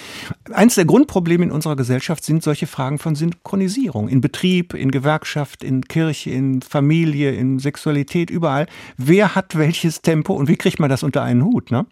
[0.52, 4.08] eins der Grundprobleme in unserer Gesellschaft sind solche Fragen von Synchronisierung.
[4.08, 8.66] In Betrieb, in Gewerkschaft, in Kirche, in Familie, in Sexualität, überall.
[8.96, 11.86] Wer hat welches Tempo und wie kriegt man das unter einen Hut, ne?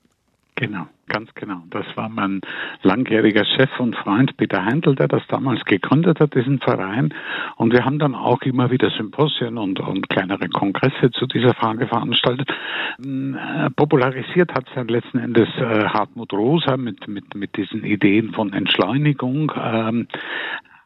[0.56, 1.62] Genau, ganz genau.
[1.70, 2.40] Das war mein
[2.82, 7.12] langjähriger Chef und Freund Peter Heindl, der das damals gegründet hat, diesen Verein.
[7.56, 11.88] Und wir haben dann auch immer wieder Symposien und, und kleinere Kongresse zu dieser Frage
[11.88, 12.48] veranstaltet.
[13.00, 18.32] Äh, popularisiert hat es dann letzten Endes äh, Hartmut Rosa mit, mit, mit diesen Ideen
[18.32, 19.50] von Entschleunigung.
[19.60, 20.06] Ähm,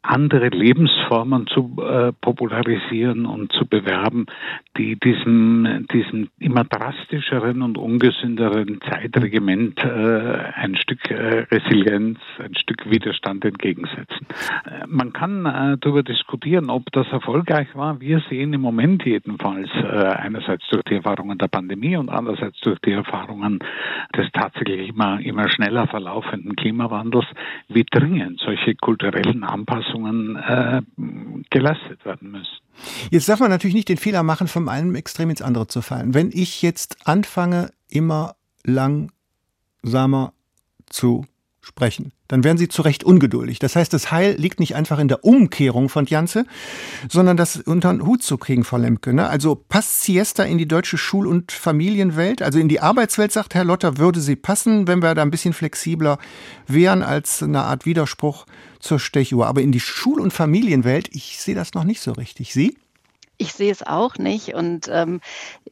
[0.02, 4.26] andere Lebensformen zu äh, popularisieren und zu bewerben,
[4.76, 12.88] die diesem, diesem immer drastischeren und ungesünderen Zeitregiment äh, ein Stück äh, Resilienz, ein Stück
[12.90, 14.26] Widerstand entgegensetzen.
[14.64, 18.00] Äh, man kann äh, darüber diskutieren, ob das erfolgreich war.
[18.00, 22.78] Wir sehen im Moment jedenfalls äh, einerseits durch die Erfahrungen der Pandemie und andererseits durch
[22.80, 23.58] die Erfahrungen
[24.16, 27.26] des tatsächlich immer, immer schneller verlaufenden Klimawandels,
[27.68, 30.82] wie dringend solche kulturellen Anpassungen Anpassungen äh,
[31.50, 32.58] geleistet werden müssen.
[33.10, 36.14] Jetzt darf man natürlich nicht den Fehler machen, von einem Extrem ins andere zu fallen.
[36.14, 40.32] Wenn ich jetzt anfange, immer langsamer
[40.86, 41.24] zu
[41.68, 43.58] sprechen, dann werden sie zu Recht ungeduldig.
[43.58, 46.46] Das heißt, das Heil liegt nicht einfach in der Umkehrung von Janze,
[47.08, 49.12] sondern das unter den Hut zu kriegen, Frau Lemke.
[49.12, 49.28] Ne?
[49.28, 53.64] Also passt Siesta in die deutsche Schul- und Familienwelt, also in die Arbeitswelt, sagt Herr
[53.64, 56.18] Lotter, würde sie passen, wenn wir da ein bisschen flexibler
[56.66, 58.46] wären als eine Art Widerspruch
[58.80, 59.46] zur Stechuhr.
[59.46, 62.54] Aber in die Schul- und Familienwelt, ich sehe das noch nicht so richtig.
[62.54, 62.78] Sie?
[63.40, 64.54] Ich sehe es auch nicht.
[64.54, 65.20] Und ähm,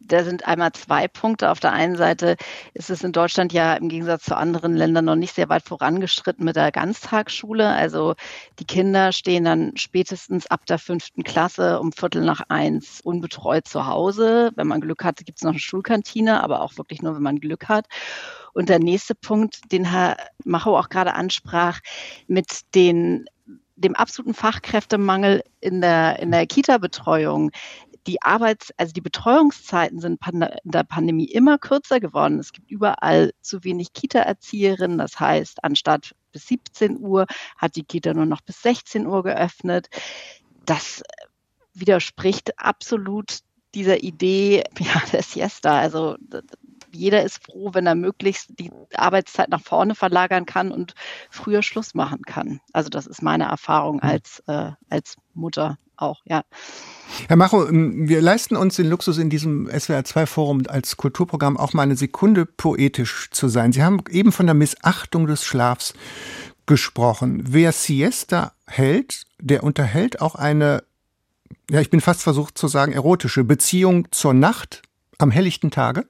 [0.01, 1.51] da sind einmal zwei Punkte.
[1.51, 2.37] Auf der einen Seite
[2.75, 6.45] ist es in Deutschland ja im Gegensatz zu anderen Ländern noch nicht sehr weit vorangeschritten
[6.45, 7.69] mit der Ganztagsschule.
[7.69, 8.15] Also
[8.61, 13.87] die Kinder stehen dann spätestens ab der fünften Klasse um Viertel nach eins unbetreut zu
[13.87, 14.53] Hause.
[14.55, 17.41] Wenn man Glück hat, gibt es noch eine Schulkantine, aber auch wirklich nur, wenn man
[17.41, 17.87] Glück hat.
[18.53, 21.81] Und der nächste Punkt, den Herr Macho auch gerade ansprach,
[22.29, 23.27] mit den
[23.77, 27.51] dem absoluten Fachkräftemangel in der, in der Kita-Betreuung
[28.07, 32.39] die Arbeits-, also die Betreuungszeiten sind in der Pandemie immer kürzer geworden.
[32.39, 34.99] Es gibt überall zu wenig Kita-Erzieherinnen.
[34.99, 39.89] Das heißt, anstatt bis 17 Uhr hat die Kita nur noch bis 16 Uhr geöffnet.
[40.65, 41.03] Das
[41.75, 43.41] widerspricht absolut
[43.75, 45.79] dieser Idee ja, der Siesta.
[45.79, 46.17] Also
[46.97, 50.95] jeder ist froh, wenn er möglichst die Arbeitszeit nach vorne verlagern kann und
[51.31, 52.61] früher Schluss machen kann.
[52.73, 54.09] Also das ist meine Erfahrung mhm.
[54.09, 56.43] als, äh, als Mutter auch, ja.
[57.29, 61.83] Herr Macho, ähm, wir leisten uns den Luxus in diesem SWR2-Forum als Kulturprogramm auch mal
[61.83, 63.73] eine Sekunde poetisch zu sein.
[63.73, 65.95] Sie haben eben von der Missachtung des Schlafs
[66.67, 67.45] gesprochen.
[67.49, 70.83] Wer Siesta hält, der unterhält auch eine,
[71.71, 74.83] ja, ich bin fast versucht zu sagen, erotische Beziehung zur Nacht
[75.19, 76.07] am helllichten Tage?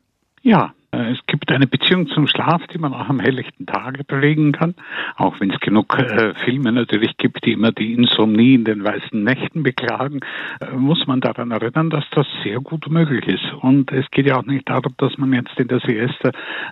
[0.46, 4.52] Ja, äh, es gibt eine Beziehung zum Schlaf, die man auch am helllichten Tage pflegen
[4.52, 4.74] kann,
[5.16, 9.22] auch wenn es genug äh, Filme natürlich gibt, die immer die Insomnie in den weißen
[9.22, 10.20] Nächten beklagen,
[10.60, 13.52] äh, muss man daran erinnern, dass das sehr gut möglich ist.
[13.60, 16.30] Und es geht ja auch nicht darum, dass man jetzt in der Siesta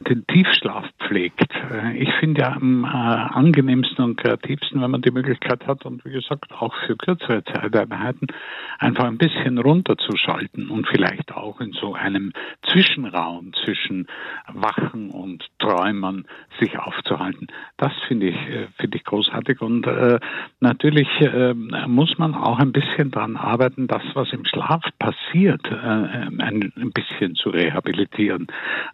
[0.09, 1.53] den Tiefschlaf pflegt.
[1.71, 6.05] Äh, ich finde ja am äh, angenehmsten und kreativsten, wenn man die Möglichkeit hat und
[6.05, 8.29] wie gesagt auch für kürzere Zeiteinheiten
[8.79, 12.33] einfach ein bisschen runterzuschalten und vielleicht auch in so einem
[12.71, 14.07] Zwischenraum zwischen
[14.53, 16.27] Wachen und Träumern
[16.61, 17.49] sich aufzuhalten.
[17.77, 19.61] Das finde ich, äh, finde ich großartig.
[19.61, 20.19] Und äh,
[20.61, 25.75] natürlich äh, muss man auch ein bisschen daran arbeiten, das, was im Schlaf passiert, äh,
[25.75, 28.47] ein, ein bisschen zu rehabilitieren.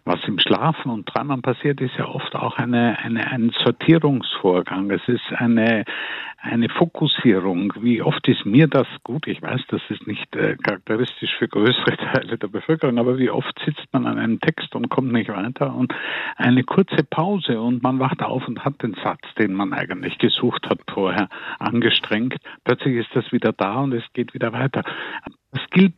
[0.05, 4.89] Was im Schlafen und Träumen passiert, ist ja oft auch eine, eine, ein Sortierungsvorgang.
[4.91, 5.85] Es ist eine,
[6.41, 7.73] eine Fokussierung.
[7.81, 9.27] Wie oft ist mir das gut?
[9.27, 13.59] Ich weiß, das ist nicht äh, charakteristisch für größere Teile der Bevölkerung, aber wie oft
[13.63, 15.93] sitzt man an einem Text und kommt nicht weiter und
[16.37, 20.69] eine kurze Pause und man wacht auf und hat den Satz, den man eigentlich gesucht
[20.69, 22.35] hat vorher, angestrengt.
[22.63, 24.83] Plötzlich ist das wieder da und es geht wieder weiter.
[25.51, 25.95] Das gilt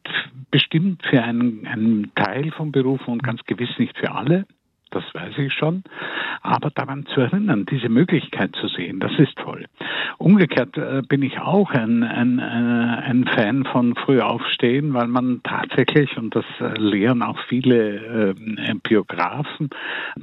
[0.51, 4.45] bestimmt für einen, einen Teil von Berufen und ganz gewiss nicht für alle
[4.93, 5.83] das weiß ich schon.
[6.41, 9.65] Aber daran zu erinnern, diese Möglichkeit zu sehen, das ist toll.
[10.17, 15.41] Umgekehrt äh, bin ich auch ein, ein, äh, ein Fan von früh aufstehen, weil man
[15.43, 18.35] tatsächlich, und das äh, lehren auch viele
[18.83, 19.69] Biografen,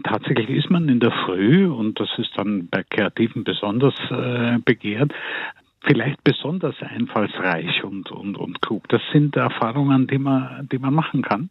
[0.05, 3.95] tatsächlich ist man in der Früh, und das ist dann bei Kreativen besonders
[4.65, 5.13] begehrt,
[5.83, 8.89] vielleicht besonders einfallsreich und, und, und klug.
[8.89, 11.51] Das sind Erfahrungen, die man, die man machen kann.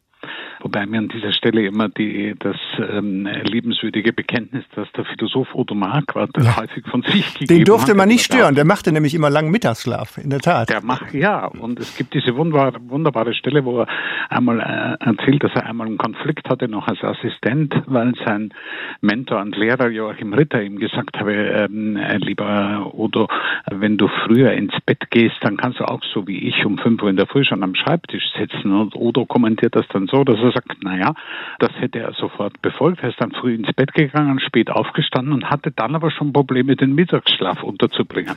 [0.62, 5.74] Wobei mir an dieser Stelle immer die, das ähm, liebenswürdige Bekenntnis, dass der Philosoph Odo
[5.74, 6.58] Marquardt ja.
[6.58, 9.52] häufig von sich gegeben Den durfte hat, man nicht stören, der machte nämlich immer langen
[9.52, 10.70] Mittagsschlaf, in der Tat.
[10.70, 13.88] Der macht, ja, und es gibt diese wunderbare, wunderbare Stelle, wo er
[14.30, 18.54] einmal äh, erzählt, dass er einmal einen Konflikt hatte, noch als Assistent, weil sein
[19.00, 23.28] Mentor und Lehrer Joachim Ritter ihm gesagt habe, ähm, äh, lieber Odo,
[23.72, 27.02] wenn du früher ins Bett gehst, dann kannst du auch so wie ich um fünf
[27.02, 28.74] Uhr in der Früh schon am Schreibtisch sitzen.
[28.74, 31.14] Und Odo kommentiert das dann so, dass er sagt, naja,
[31.60, 33.02] das hätte er sofort befolgt.
[33.04, 36.76] Er ist dann früh ins Bett gegangen, spät aufgestanden und hatte dann aber schon Probleme,
[36.76, 38.36] den Mittagsschlaf unterzubringen.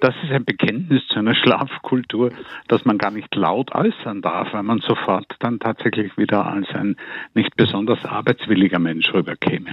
[0.00, 2.32] Das ist ein Bekenntnis zu einer Schlafkultur,
[2.68, 6.96] dass man gar nicht laut äußern darf, weil man sofort dann tatsächlich wieder als ein
[7.34, 9.70] nicht besonders arbeitswilliger Mensch rüberkäme.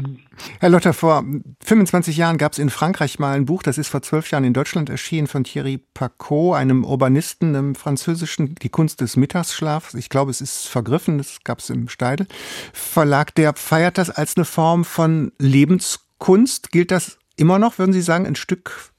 [0.60, 1.24] Herr Lotter, vor
[1.64, 4.54] 25 Jahren gab es in Frankreich mal ein Buch, das ist vor zwölf Jahren in
[4.54, 9.94] Deutschland erschienen, von Thierry Pacot, einem Urbanisten, einem französischen, die Kunst des Mittagsschlafs.
[9.94, 12.28] Ich glaube, es ist vergriffen, gab es im Steidel
[12.74, 13.36] Verlag.
[13.36, 16.72] Der feiert das als eine Form von Lebenskunst.
[16.72, 18.92] Gilt das immer noch, würden Sie sagen, ein Stück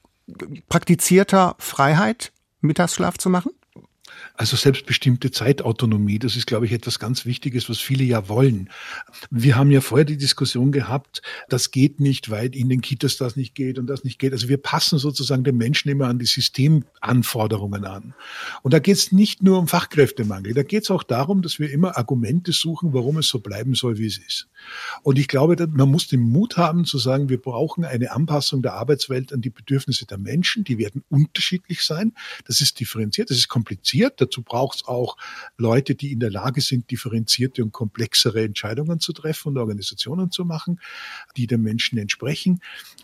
[0.69, 3.51] praktizierter Freiheit, Mittagsschlaf zu machen?
[4.35, 8.69] Also selbstbestimmte Zeitautonomie, das ist, glaube ich, etwas ganz Wichtiges, was viele ja wollen.
[9.29, 13.35] Wir haben ja vorher die Diskussion gehabt, das geht nicht, weil in den Kitas das
[13.35, 14.31] nicht geht und das nicht geht.
[14.31, 18.13] Also wir passen sozusagen den Menschen immer an die Systemanforderungen an.
[18.63, 21.69] Und da geht es nicht nur um Fachkräftemangel, da geht es auch darum, dass wir
[21.69, 24.47] immer Argumente suchen, warum es so bleiben soll, wie es ist.
[25.03, 28.73] Und ich glaube, man muss den Mut haben zu sagen, wir brauchen eine Anpassung der
[28.73, 30.63] Arbeitswelt an die Bedürfnisse der Menschen.
[30.63, 32.13] Die werden unterschiedlich sein.
[32.45, 33.98] Das ist differenziert, das ist kompliziert.
[34.17, 35.17] Dazu braucht es auch
[35.57, 40.45] Leute, die in der Lage sind, differenzierte und komplexere Entscheidungen zu treffen und Organisationen zu
[40.45, 40.79] machen,
[41.37, 42.61] die den Menschen entsprechen.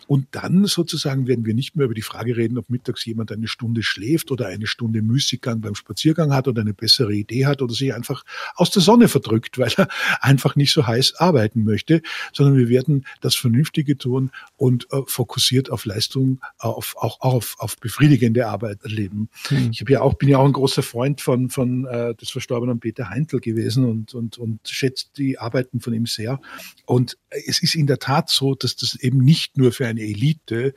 [0.08, 3.48] Und dann sozusagen werden wir nicht mehr über die Frage reden, ob mittags jemand eine
[3.48, 7.74] Stunde schläft oder eine Stunde Müßiggang beim Spaziergang hat oder eine bessere Idee hat oder
[7.74, 8.24] sich einfach
[8.56, 9.88] aus der Sonne verdrückt, weil er
[10.22, 12.02] einfach nicht so heiß arbeiten möchte,
[12.34, 17.78] sondern wir werden das Vernünftige tun und äh, fokussiert auf Leistung, auf, auch auf, auf
[17.78, 19.30] befriedigende Arbeit erleben.
[19.50, 19.72] Mhm.
[19.72, 23.10] Ich ja auch, bin ja auch ein großer Freund von, von äh, des verstorbenen Peter
[23.10, 26.40] Heintel gewesen und, und, und schätzt die Arbeiten von ihm sehr.
[26.86, 30.74] Und es ist in der Tat so, dass das eben nicht nur für eine Elite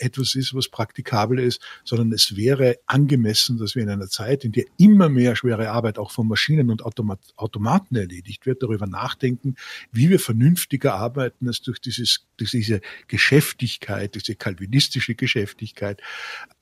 [0.00, 4.52] etwas ist, was praktikabel ist, sondern es wäre angemessen, dass wir in einer Zeit, in
[4.52, 9.56] der immer mehr schwere Arbeit auch von Maschinen und Automat Automaten erledigt wird, darüber nachdenken,
[9.92, 16.00] wie wir vernünftiger arbeiten als durch, dieses, durch diese Geschäftigkeit, diese kalvinistische Geschäftigkeit,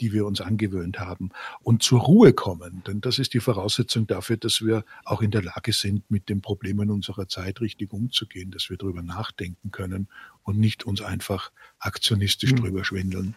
[0.00, 1.30] die wir uns angewöhnt haben
[1.62, 2.82] und zur Ruhe kommen.
[2.86, 6.40] Denn das ist die Voraussetzung dafür, dass wir auch in der Lage sind, mit den
[6.40, 10.08] Problemen unserer Zeit richtig umzugehen, dass wir darüber nachdenken können
[10.48, 12.56] und nicht uns einfach aktionistisch hm.
[12.56, 13.36] drüber schwindeln.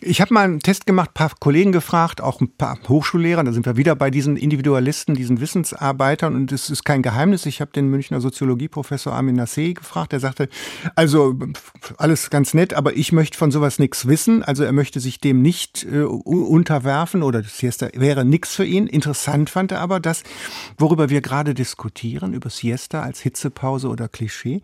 [0.00, 3.44] Ich habe mal einen Test gemacht, paar Kollegen gefragt, auch ein paar Hochschullehrer.
[3.44, 6.34] Da sind wir wieder bei diesen Individualisten, diesen Wissensarbeitern.
[6.34, 7.46] Und es ist kein Geheimnis.
[7.46, 10.12] Ich habe den Münchner Soziologieprofessor Armin Nassé gefragt.
[10.12, 10.48] Der sagte,
[10.94, 11.38] also
[11.98, 14.42] alles ganz nett, aber ich möchte von sowas nichts wissen.
[14.42, 18.86] Also er möchte sich dem nicht äh, unterwerfen oder Siesta wäre nichts für ihn.
[18.86, 20.22] Interessant fand er aber das,
[20.78, 24.62] worüber wir gerade diskutieren, über Siesta als Hitzepause oder Klischee,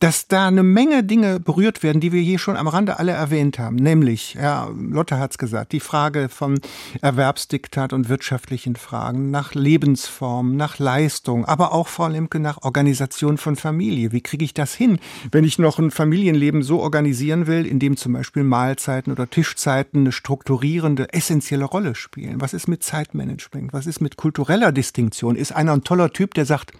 [0.00, 3.58] dass da eine Menge Dinge berührt werden, die wir hier schon am Rande alle erwähnt
[3.58, 3.76] haben.
[3.76, 6.60] Nämlich ja, Lotte hat's gesagt, die Frage von
[7.00, 13.56] Erwerbsdiktat und wirtschaftlichen Fragen, nach Lebensform, nach Leistung, aber auch, Frau Lemke, nach Organisation von
[13.56, 14.12] Familie.
[14.12, 14.98] Wie kriege ich das hin,
[15.32, 20.00] wenn ich noch ein Familienleben so organisieren will, in dem zum Beispiel Mahlzeiten oder Tischzeiten
[20.00, 22.40] eine strukturierende, essentielle Rolle spielen?
[22.40, 23.72] Was ist mit Zeitmanagement?
[23.72, 25.36] Was ist mit kultureller Distinktion?
[25.36, 26.72] Ist einer ein toller Typ, der sagt,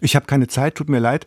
[0.00, 1.26] ich habe keine Zeit, tut mir leid,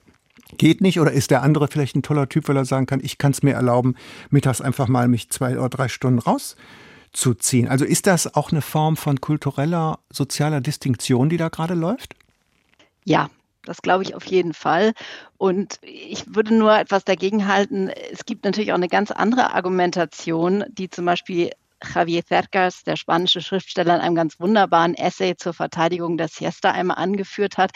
[0.57, 0.99] geht nicht?
[0.99, 3.43] Oder ist der andere vielleicht ein toller Typ, weil er sagen kann, ich kann es
[3.43, 3.95] mir erlauben,
[4.29, 7.67] mittags einfach mal mich zwei oder drei Stunden rauszuziehen?
[7.67, 12.15] Also ist das auch eine Form von kultureller, sozialer Distinktion, die da gerade läuft?
[13.03, 13.29] Ja,
[13.65, 14.93] das glaube ich auf jeden Fall.
[15.37, 17.89] Und ich würde nur etwas dagegen halten.
[18.11, 21.51] Es gibt natürlich auch eine ganz andere Argumentation, die zum Beispiel
[21.83, 26.97] Javier Cercas, der spanische Schriftsteller, in einem ganz wunderbaren Essay zur Verteidigung der Siesta einmal
[26.97, 27.71] angeführt hat.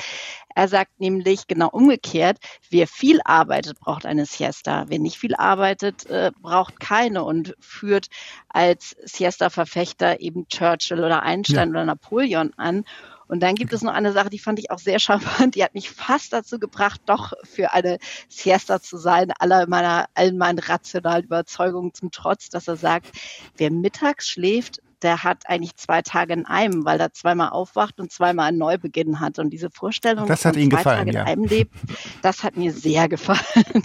[0.55, 2.37] Er sagt nämlich genau umgekehrt,
[2.69, 4.85] wer viel arbeitet, braucht eine Siesta.
[4.87, 8.07] Wer nicht viel arbeitet, äh, braucht keine und führt
[8.49, 11.71] als Siesta-Verfechter eben Churchill oder Einstein ja.
[11.71, 12.85] oder Napoleon an.
[13.27, 15.55] Und dann gibt es noch eine Sache, die fand ich auch sehr charmant.
[15.55, 17.97] Die hat mich fast dazu gebracht, doch für eine
[18.29, 23.11] Siesta zu sein, aller meiner, allen meinen rationalen Überzeugungen zum Trotz, dass er sagt,
[23.57, 28.11] wer mittags schläft, der hat eigentlich zwei Tage in einem, weil er zweimal aufwacht und
[28.11, 29.39] zweimal einen Neubeginn hat.
[29.39, 31.21] Und diese Vorstellung, das hat Ihnen zwei gefallen, Tage ja.
[31.21, 31.75] in einem lebt,
[32.21, 33.83] das hat mir sehr gefallen.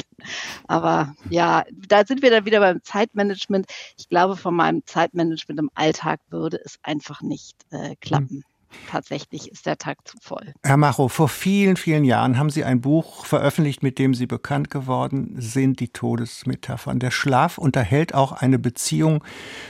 [0.66, 3.66] Aber ja, da sind wir dann wieder beim Zeitmanagement.
[3.98, 8.44] Ich glaube, von meinem Zeitmanagement im Alltag würde es einfach nicht äh, klappen.
[8.88, 10.52] Tatsächlich ist der Tag zu voll.
[10.64, 14.70] Herr Macho, vor vielen, vielen Jahren haben Sie ein Buch veröffentlicht, mit dem Sie bekannt
[14.70, 16.98] geworden sind, die Todesmetaphern.
[16.98, 19.24] Der Schlaf unterhält auch eine Beziehung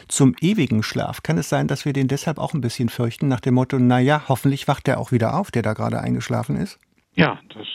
[0.09, 1.23] zum ewigen Schlaf.
[1.23, 3.99] Kann es sein, dass wir den deshalb auch ein bisschen fürchten, nach dem Motto, na
[3.99, 6.79] ja, hoffentlich wacht der auch wieder auf, der da gerade eingeschlafen ist?
[7.17, 7.67] Ja, das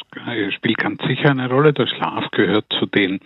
[0.53, 1.73] spielt ganz sicher eine Rolle.
[1.73, 3.19] Der Schlaf gehört zu den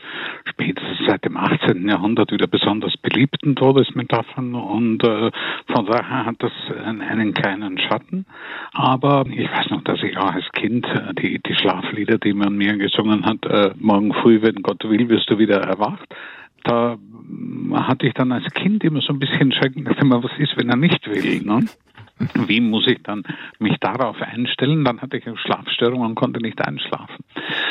[0.45, 1.87] spätestens seit dem 18.
[1.87, 5.31] Jahrhundert wieder besonders beliebten Todesmetaphern und äh,
[5.71, 6.51] von daher hat das
[6.83, 8.25] einen, einen, kleinen Schatten.
[8.73, 12.55] Aber ich weiß noch, dass ich auch als Kind äh, die, die Schlaflieder, die man
[12.55, 16.13] mir gesungen hat, äh, morgen früh, wenn Gott will, wirst du wieder erwacht,
[16.63, 16.97] da
[17.73, 20.69] hatte ich dann als Kind immer so ein bisschen Schrecken, dachte immer, was ist, wenn
[20.69, 21.41] er nicht will?
[21.43, 21.65] Ne?
[22.47, 23.23] Wie muss ich dann
[23.59, 24.83] mich darauf einstellen?
[24.83, 27.23] Dann hatte ich Schlafstörungen und konnte nicht einschlafen.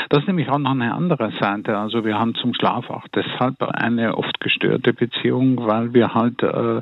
[0.09, 1.77] Das ist nämlich auch noch eine andere Seite.
[1.77, 6.81] Also wir haben zum Schlaf auch deshalb eine oft gestörte Beziehung, weil wir halt äh,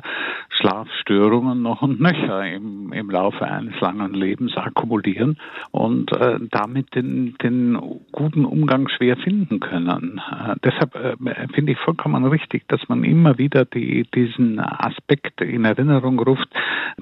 [0.49, 5.37] Schlafstörungen noch und nöcher im, im Laufe eines langen Lebens akkumulieren
[5.71, 7.77] und äh, damit den, den
[8.11, 10.21] guten Umgang schwer finden können.
[10.31, 11.15] Äh, deshalb äh,
[11.53, 16.47] finde ich vollkommen richtig, dass man immer wieder die, diesen Aspekt in Erinnerung ruft,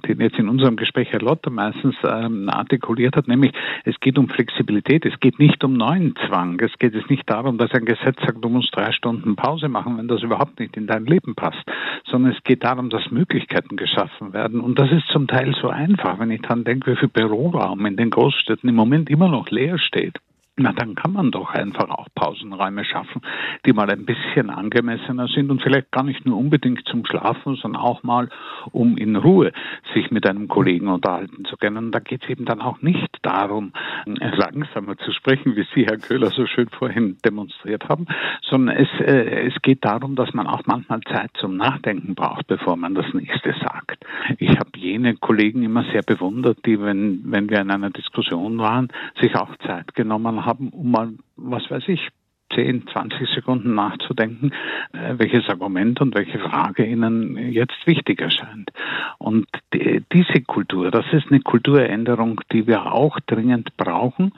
[0.07, 3.51] den jetzt in unserem Gespräch Herr Lotter meistens ähm, artikuliert hat, nämlich
[3.83, 7.57] es geht um Flexibilität, es geht nicht um neuen Zwang, es geht jetzt nicht darum,
[7.57, 10.87] dass ein Gesetz sagt, du musst drei Stunden Pause machen, wenn das überhaupt nicht in
[10.87, 11.63] dein Leben passt,
[12.09, 14.61] sondern es geht darum, dass Möglichkeiten geschaffen werden.
[14.61, 17.97] Und das ist zum Teil so einfach, wenn ich dran denke, wie viel Büroraum in
[17.97, 20.19] den Großstädten im Moment immer noch leer steht
[20.57, 23.21] na, dann kann man doch einfach auch Pausenräume schaffen,
[23.65, 27.81] die mal ein bisschen angemessener sind und vielleicht gar nicht nur unbedingt zum Schlafen, sondern
[27.81, 28.29] auch mal,
[28.71, 29.51] um in Ruhe
[29.93, 31.91] sich mit einem Kollegen unterhalten zu können.
[31.91, 33.73] Da geht es eben dann auch nicht darum,
[34.05, 38.05] langsamer zu sprechen, wie Sie, Herr Köhler, so schön vorhin demonstriert haben,
[38.41, 42.77] sondern es, äh, es geht darum, dass man auch manchmal Zeit zum Nachdenken braucht, bevor
[42.77, 44.05] man das nächste sagt.
[44.37, 48.87] Ich habe jene Kollegen immer sehr bewundert, die, wenn, wenn wir in einer Diskussion waren,
[49.19, 52.09] sich auch Zeit genommen haben, um mal, was weiß ich,
[52.53, 54.51] 10, 20 Sekunden nachzudenken,
[54.93, 58.71] äh, welches Argument und welche Frage Ihnen jetzt wichtig erscheint.
[59.17, 64.33] Und die, diese Kultur, das ist eine Kulturänderung, die wir auch dringend brauchen,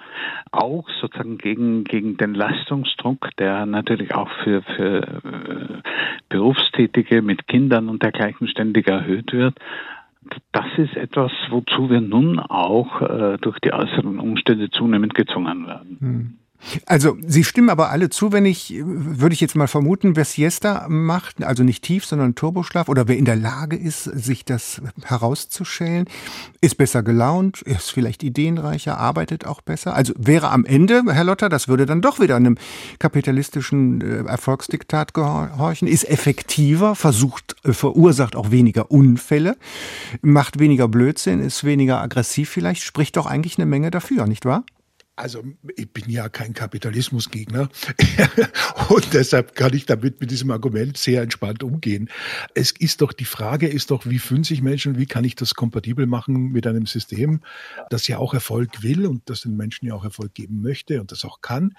[0.51, 5.81] auch sozusagen gegen, gegen den Leistungsdruck, der natürlich auch für, für äh,
[6.29, 9.55] Berufstätige mit Kindern und dergleichen ständig erhöht wird
[10.51, 15.97] das ist etwas, wozu wir nun auch äh, durch die äußeren Umstände zunehmend gezwungen werden.
[15.99, 16.39] Hm.
[16.85, 20.87] Also, Sie stimmen aber alle zu, wenn ich, würde ich jetzt mal vermuten, wer Siesta
[20.89, 26.05] macht, also nicht tief, sondern Turboschlaf, oder wer in der Lage ist, sich das herauszuschälen,
[26.59, 29.93] ist besser gelaunt, ist vielleicht ideenreicher, arbeitet auch besser.
[29.93, 32.57] Also wäre am Ende, Herr Lotter, das würde dann doch wieder einem
[32.99, 39.57] kapitalistischen äh, Erfolgsdiktat gehorchen, ist effektiver, versucht, äh, verursacht auch weniger Unfälle,
[40.21, 44.63] macht weniger Blödsinn, ist weniger aggressiv vielleicht, spricht doch eigentlich eine Menge dafür, nicht wahr?
[45.18, 45.43] Also
[45.76, 47.70] ich bin ja kein Kapitalismusgegner
[48.89, 52.07] und deshalb kann ich damit mit diesem Argument sehr entspannt umgehen.
[52.53, 55.55] Es ist doch die Frage ist doch, wie fühlen sich Menschen, wie kann ich das
[55.55, 57.41] kompatibel machen mit einem System,
[57.89, 61.11] das ja auch Erfolg will und das den Menschen ja auch Erfolg geben möchte und
[61.11, 61.74] das auch kann.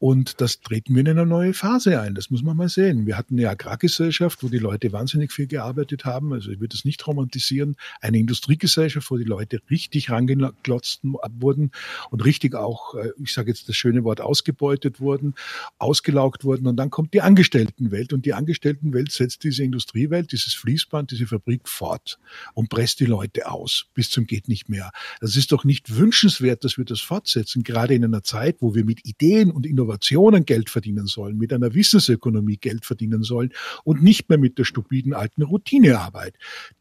[0.00, 2.16] Und das treten wir in eine neue Phase ein.
[2.16, 3.06] Das muss man mal sehen.
[3.06, 6.32] Wir hatten eine Agrargesellschaft, wo die Leute wahnsinnig viel gearbeitet haben.
[6.32, 7.76] Also ich würde es nicht romantisieren.
[8.00, 11.70] Eine Industriegesellschaft, wo die Leute richtig rangeklotzt wurden
[12.10, 15.34] und richtig auch auch, äh, ich sage jetzt das schöne Wort, ausgebeutet wurden,
[15.78, 16.66] ausgelaugt wurden.
[16.66, 18.12] Und dann kommt die Angestelltenwelt.
[18.12, 22.18] Und die Angestelltenwelt setzt diese Industriewelt, dieses Fließband, diese Fabrik fort
[22.54, 24.90] und presst die Leute aus bis zum geht nicht mehr.
[25.20, 28.84] Das ist doch nicht wünschenswert, dass wir das fortsetzen, gerade in einer Zeit, wo wir
[28.84, 33.52] mit Ideen und Innovationen Geld verdienen sollen, mit einer Wissensökonomie Geld verdienen sollen
[33.84, 36.34] und nicht mehr mit der stupiden alten Routinearbeit,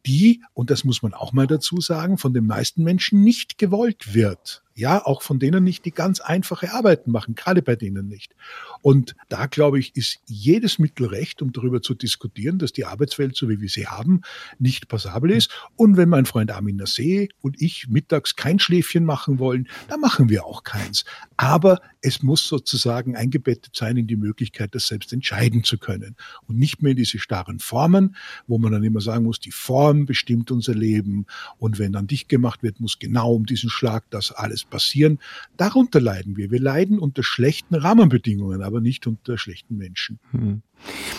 [0.05, 4.13] die, und das muss man auch mal dazu sagen, von den meisten Menschen nicht gewollt
[4.13, 8.33] wird ja, auch von denen nicht, die ganz einfache Arbeiten machen, gerade bei denen nicht.
[8.81, 13.35] Und da, glaube ich, ist jedes Mittel recht, um darüber zu diskutieren, dass die Arbeitswelt,
[13.35, 14.21] so wie wir sie haben,
[14.57, 15.51] nicht passabel ist.
[15.75, 20.29] Und wenn mein Freund Armin Nassé und ich mittags kein Schläfchen machen wollen, dann machen
[20.29, 21.03] wir auch keins.
[21.35, 26.15] Aber es muss sozusagen eingebettet sein in die Möglichkeit, das selbst entscheiden zu können.
[26.47, 28.15] Und nicht mehr in diese starren Formen,
[28.47, 31.25] wo man dann immer sagen muss, die Form bestimmt unser Leben.
[31.57, 35.19] Und wenn dann dicht gemacht wird, muss genau um diesen Schlag das alles passieren.
[35.57, 36.51] Darunter leiden wir.
[36.51, 40.19] Wir leiden unter schlechten Rahmenbedingungen, aber nicht unter schlechten Menschen.
[40.31, 40.61] Hm.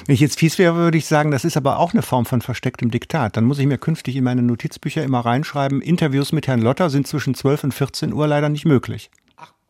[0.06, 2.40] Wenn ich jetzt fies wäre, würde ich sagen, das ist aber auch eine Form von
[2.40, 3.36] verstecktem Diktat.
[3.36, 7.06] Dann muss ich mir künftig in meine Notizbücher immer reinschreiben, Interviews mit Herrn Lotter sind
[7.06, 9.10] zwischen 12 und 14 Uhr leider nicht möglich.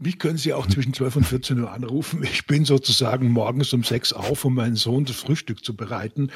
[0.02, 2.22] Mich können Sie auch zwischen 12 und 14 Uhr anrufen.
[2.22, 6.30] Ich bin sozusagen morgens um sechs auf, um meinen Sohn das Frühstück zu bereiten.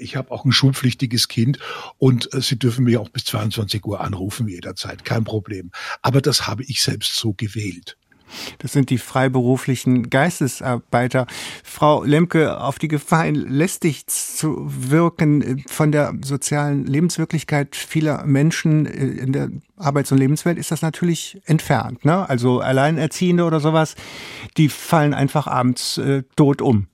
[0.00, 1.58] Ich habe auch ein schulpflichtiges Kind
[1.96, 5.70] und äh, Sie dürfen mich auch bis 22 Uhr anrufen jederzeit, kein Problem.
[6.02, 7.96] Aber das habe ich selbst so gewählt.
[8.58, 11.26] Das sind die freiberuflichen Geistesarbeiter.
[11.62, 18.86] Frau Lemke, auf die Gefahr lästig zu wirken äh, von der sozialen Lebenswirklichkeit vieler Menschen
[18.86, 22.04] äh, in der Arbeits- und Lebenswelt ist das natürlich entfernt.
[22.04, 22.28] Ne?
[22.28, 23.94] Also Alleinerziehende oder sowas,
[24.56, 26.88] die fallen einfach abends äh, tot um.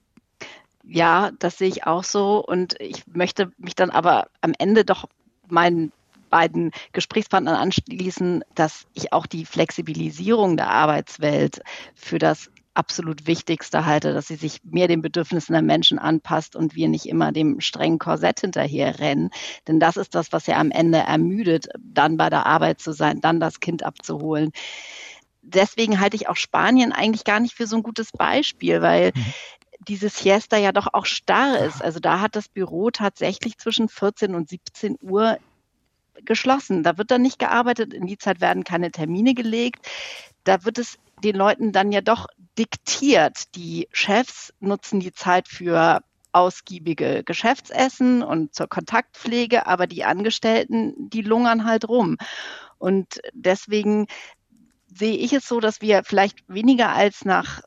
[0.83, 2.43] Ja, das sehe ich auch so.
[2.45, 5.05] Und ich möchte mich dann aber am Ende doch
[5.47, 5.91] meinen
[6.31, 11.61] beiden Gesprächspartnern anschließen, dass ich auch die Flexibilisierung der Arbeitswelt
[11.93, 16.73] für das absolut Wichtigste halte, dass sie sich mehr den Bedürfnissen der Menschen anpasst und
[16.73, 19.29] wir nicht immer dem strengen Korsett hinterher rennen.
[19.67, 23.19] Denn das ist das, was ja am Ende ermüdet, dann bei der Arbeit zu sein,
[23.21, 24.51] dann das Kind abzuholen.
[25.41, 29.25] Deswegen halte ich auch Spanien eigentlich gar nicht für so ein gutes Beispiel, weil mhm
[29.87, 31.83] diese Siesta ja doch auch starr ist.
[31.83, 35.37] Also da hat das Büro tatsächlich zwischen 14 und 17 Uhr
[36.25, 36.83] geschlossen.
[36.83, 39.87] Da wird dann nicht gearbeitet, in die Zeit werden keine Termine gelegt.
[40.43, 43.55] Da wird es den Leuten dann ja doch diktiert.
[43.55, 46.01] Die Chefs nutzen die Zeit für
[46.33, 52.17] ausgiebige Geschäftsessen und zur Kontaktpflege, aber die Angestellten, die lungern halt rum.
[52.77, 54.07] Und deswegen
[54.87, 57.61] sehe ich es so, dass wir vielleicht weniger als nach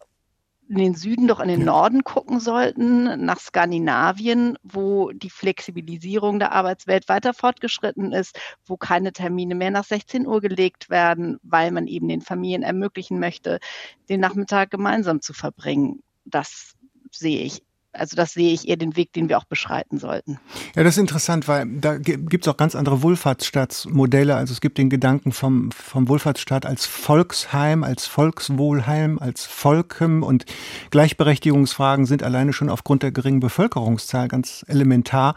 [0.74, 6.50] in den Süden doch in den Norden gucken sollten, nach Skandinavien, wo die Flexibilisierung der
[6.50, 11.86] Arbeitswelt weiter fortgeschritten ist, wo keine Termine mehr nach 16 Uhr gelegt werden, weil man
[11.86, 13.60] eben den Familien ermöglichen möchte,
[14.08, 16.02] den Nachmittag gemeinsam zu verbringen.
[16.24, 16.74] Das
[17.12, 17.62] sehe ich
[17.94, 20.38] also das sehe ich eher den Weg, den wir auch beschreiten sollten.
[20.74, 24.34] Ja, das ist interessant, weil da gibt es auch ganz andere Wohlfahrtsstaatsmodelle.
[24.34, 30.44] Also es gibt den Gedanken vom, vom Wohlfahrtsstaat als Volksheim, als Volkswohlheim, als Volkem und
[30.90, 35.34] Gleichberechtigungsfragen sind alleine schon aufgrund der geringen Bevölkerungszahl ganz elementar.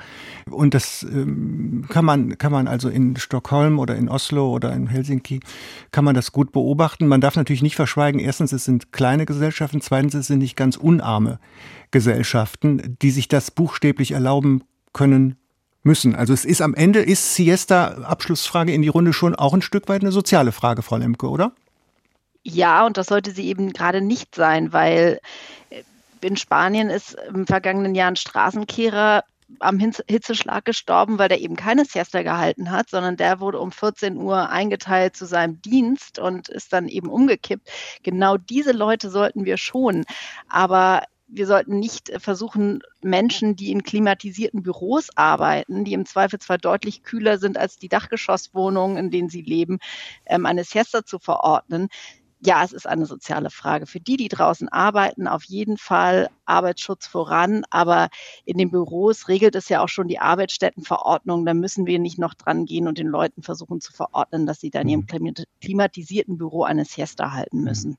[0.50, 4.88] Und das ähm, kann man, kann man also in Stockholm oder in Oslo oder in
[4.88, 5.40] Helsinki,
[5.92, 7.08] kann man das gut beobachten.
[7.08, 10.76] Man darf natürlich nicht verschweigen, erstens, es sind kleine Gesellschaften, zweitens, es sind nicht ganz
[10.78, 11.40] unarme
[11.92, 15.38] Gesellschaften, die sich das buchstäblich erlauben können
[15.84, 16.16] müssen.
[16.16, 19.88] Also es ist am Ende, ist Siesta, Abschlussfrage in die Runde, schon auch ein Stück
[19.90, 21.54] weit eine soziale Frage, Frau Lemke, oder?
[22.44, 25.20] Ja, und das sollte sie eben gerade nicht sein, weil
[25.70, 25.84] äh,
[26.22, 29.24] in Spanien ist im vergangenen Jahr ein Straßenkehrer
[29.60, 34.18] am Hitzeschlag gestorben, weil der eben keine Siesta gehalten hat, sondern der wurde um 14
[34.18, 37.70] Uhr eingeteilt zu seinem Dienst und ist dann eben umgekippt.
[38.04, 40.06] Genau diese Leute sollten wir schonen.
[40.50, 46.58] Aber wir sollten nicht äh, versuchen, Menschen, die in klimatisierten Büros arbeiten, die im Zweifelsfall
[46.58, 49.80] deutlich kühler sind als die Dachgeschosswohnungen, in denen sie leben,
[50.26, 51.90] ähm, eine Siesta zu verordnen.
[52.40, 53.88] Ja, es ist eine soziale Frage.
[53.88, 57.64] Für die, die draußen arbeiten, auf jeden Fall Arbeitsschutz voran.
[57.72, 58.10] Aber
[58.46, 61.48] in den Büros regelt es ja auch schon die Arbeitsstättenverordnung.
[61.48, 64.70] Da müssen wir nicht noch dran gehen und den Leuten versuchen zu verordnen, dass sie
[64.70, 65.34] dann in ihrem mhm.
[65.62, 67.98] klimatisierten Büro eine Siesta halten müssen.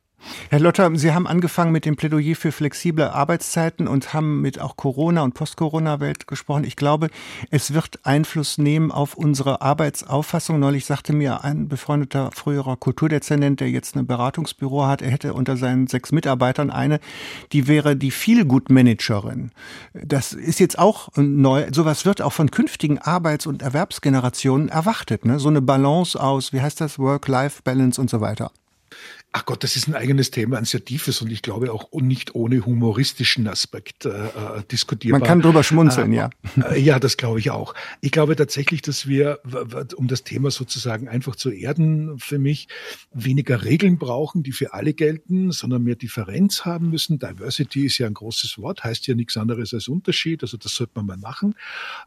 [0.50, 4.76] Herr Lotter, Sie haben angefangen mit dem Plädoyer für flexible Arbeitszeiten und haben mit auch
[4.76, 6.64] Corona und Post-Corona-Welt gesprochen.
[6.64, 7.08] Ich glaube,
[7.50, 10.58] es wird Einfluss nehmen auf unsere Arbeitsauffassung.
[10.58, 15.56] Neulich sagte mir ein befreundeter früherer Kulturdezernent, der jetzt ein Beratungsbüro hat, er hätte unter
[15.56, 16.98] seinen sechs Mitarbeitern eine,
[17.52, 19.52] die wäre die Feelgood-Managerin.
[19.92, 21.68] Das ist jetzt auch neu.
[21.72, 25.24] Sowas wird auch von künftigen Arbeits- und Erwerbsgenerationen erwartet.
[25.24, 25.38] Ne?
[25.38, 28.50] So eine Balance aus, wie heißt das, Work-Life-Balance und so weiter.
[29.38, 32.34] Ach Gott, das ist ein eigenes Thema, ein sehr tiefes und ich glaube auch nicht
[32.34, 35.20] ohne humoristischen Aspekt äh, äh diskutierbar.
[35.20, 36.30] Man kann drüber schmunzeln, äh, ja.
[36.68, 37.72] Äh, ja, das glaube ich auch.
[38.00, 39.38] Ich glaube tatsächlich, dass wir,
[39.94, 42.66] um das Thema sozusagen einfach zu erden, für mich
[43.12, 47.20] weniger Regeln brauchen, die für alle gelten, sondern mehr Differenz haben müssen.
[47.20, 50.94] Diversity ist ja ein großes Wort, heißt ja nichts anderes als Unterschied, also das sollte
[50.96, 51.54] man mal machen.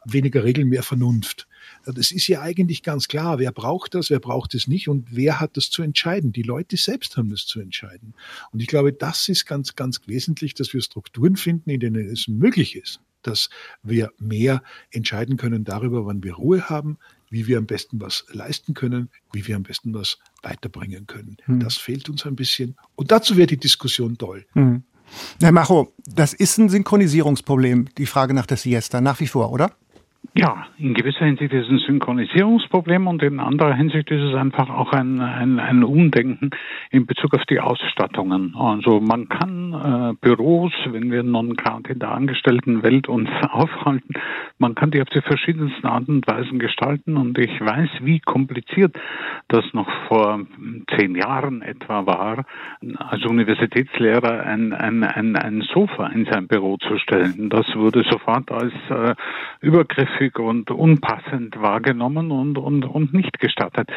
[0.04, 1.48] Weniger Regeln, mehr Vernunft.
[1.86, 3.40] Das ist ja eigentlich ganz klar.
[3.40, 6.32] Wer braucht das, wer braucht es nicht und wer hat das zu entscheiden?
[6.32, 8.14] Die Leute selbst haben das zu entscheiden.
[8.52, 12.28] Und ich glaube, das ist ganz, ganz wesentlich, dass wir Strukturen finden, in denen es
[12.28, 13.50] möglich ist, dass
[13.84, 16.98] wir mehr entscheiden können darüber, wann wir Ruhe haben,
[17.30, 21.38] wie wir am besten was leisten können, wie wir am besten was weiterbringen können.
[21.46, 21.60] Hm.
[21.60, 22.76] Das fehlt uns ein bisschen.
[22.96, 24.46] Und dazu wäre die Diskussion toll.
[24.54, 24.84] Hm.
[25.42, 29.76] Herr Macho, das ist ein Synchronisierungsproblem, die Frage nach der Siesta, nach wie vor, oder?
[30.34, 34.70] Ja, in gewisser Hinsicht ist es ein Synchronisierungsproblem und in anderer Hinsicht ist es einfach
[34.70, 36.52] auch ein, ein, ein Umdenken
[36.90, 38.56] in Bezug auf die Ausstattungen.
[38.56, 44.14] Also man kann äh, Büros, wenn wir nun gerade in der Angestelltenwelt uns aufhalten,
[44.58, 48.96] man kann die auf die verschiedensten Arten und Weisen gestalten und ich weiß, wie kompliziert
[49.48, 50.42] das noch vor
[50.96, 52.46] zehn Jahren etwa war,
[53.00, 57.50] als Universitätslehrer ein, ein, ein, ein Sofa in sein Büro zu stellen.
[57.50, 59.16] Das wurde sofort als äh,
[59.62, 63.90] Übergriff häufig und unpassend wahrgenommen und, und, und nicht gestattet.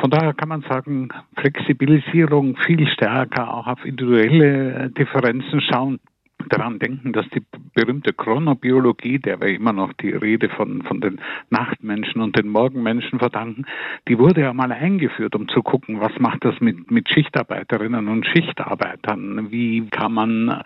[0.00, 6.00] Von daher kann man sagen, Flexibilisierung viel stärker auch auf individuelle Differenzen schauen
[6.48, 7.42] daran denken, dass die
[7.74, 11.20] berühmte Chronobiologie, der wir immer noch die Rede von, von den
[11.50, 13.64] Nachtmenschen und den Morgenmenschen verdanken,
[14.08, 18.26] die wurde ja mal eingeführt, um zu gucken, was macht das mit, mit Schichtarbeiterinnen und
[18.26, 19.50] Schichtarbeitern?
[19.50, 20.62] Wie kann man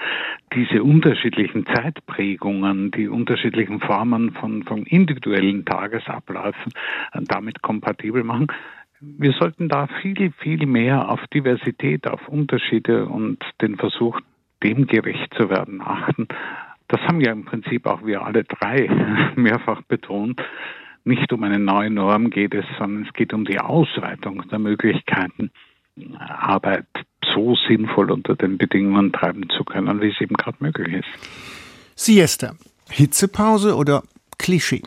[0.55, 6.73] diese unterschiedlichen Zeitprägungen, die unterschiedlichen Formen von, von individuellen Tagesabläufen
[7.13, 8.49] damit kompatibel machen?
[9.01, 14.21] wir sollten da viel, viel mehr auf Diversität, auf Unterschiede und den Versuch
[14.63, 16.29] dem gerecht zu werden achten.
[16.89, 18.89] Das haben ja im Prinzip auch wir alle drei
[19.37, 20.43] mehrfach betont.
[21.05, 25.51] Nicht um eine neue Norm geht es, sondern es geht um die Ausweitung der Möglichkeiten,
[26.19, 26.87] Arbeit
[27.33, 31.09] so sinnvoll unter den Bedingungen treiben zu können, wie es eben gerade möglich ist.
[31.95, 32.55] Siesta,
[32.91, 34.03] Hitzepause oder
[34.39, 34.83] Klischee?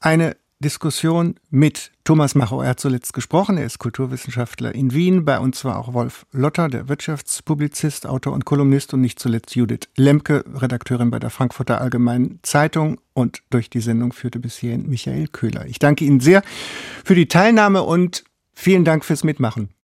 [0.00, 2.60] Eine Diskussion mit Thomas Macho.
[2.60, 3.56] Er hat zuletzt gesprochen.
[3.56, 5.24] Er ist Kulturwissenschaftler in Wien.
[5.24, 9.88] Bei uns war auch Wolf Lotter, der Wirtschaftspublizist, Autor und Kolumnist und nicht zuletzt Judith
[9.96, 13.00] Lemke, Redakteurin bei der Frankfurter Allgemeinen Zeitung.
[13.14, 15.64] Und durch die Sendung führte bis hierhin Michael Köhler.
[15.64, 16.42] Ich danke Ihnen sehr
[17.04, 19.70] für die Teilnahme und vielen Dank fürs Mitmachen.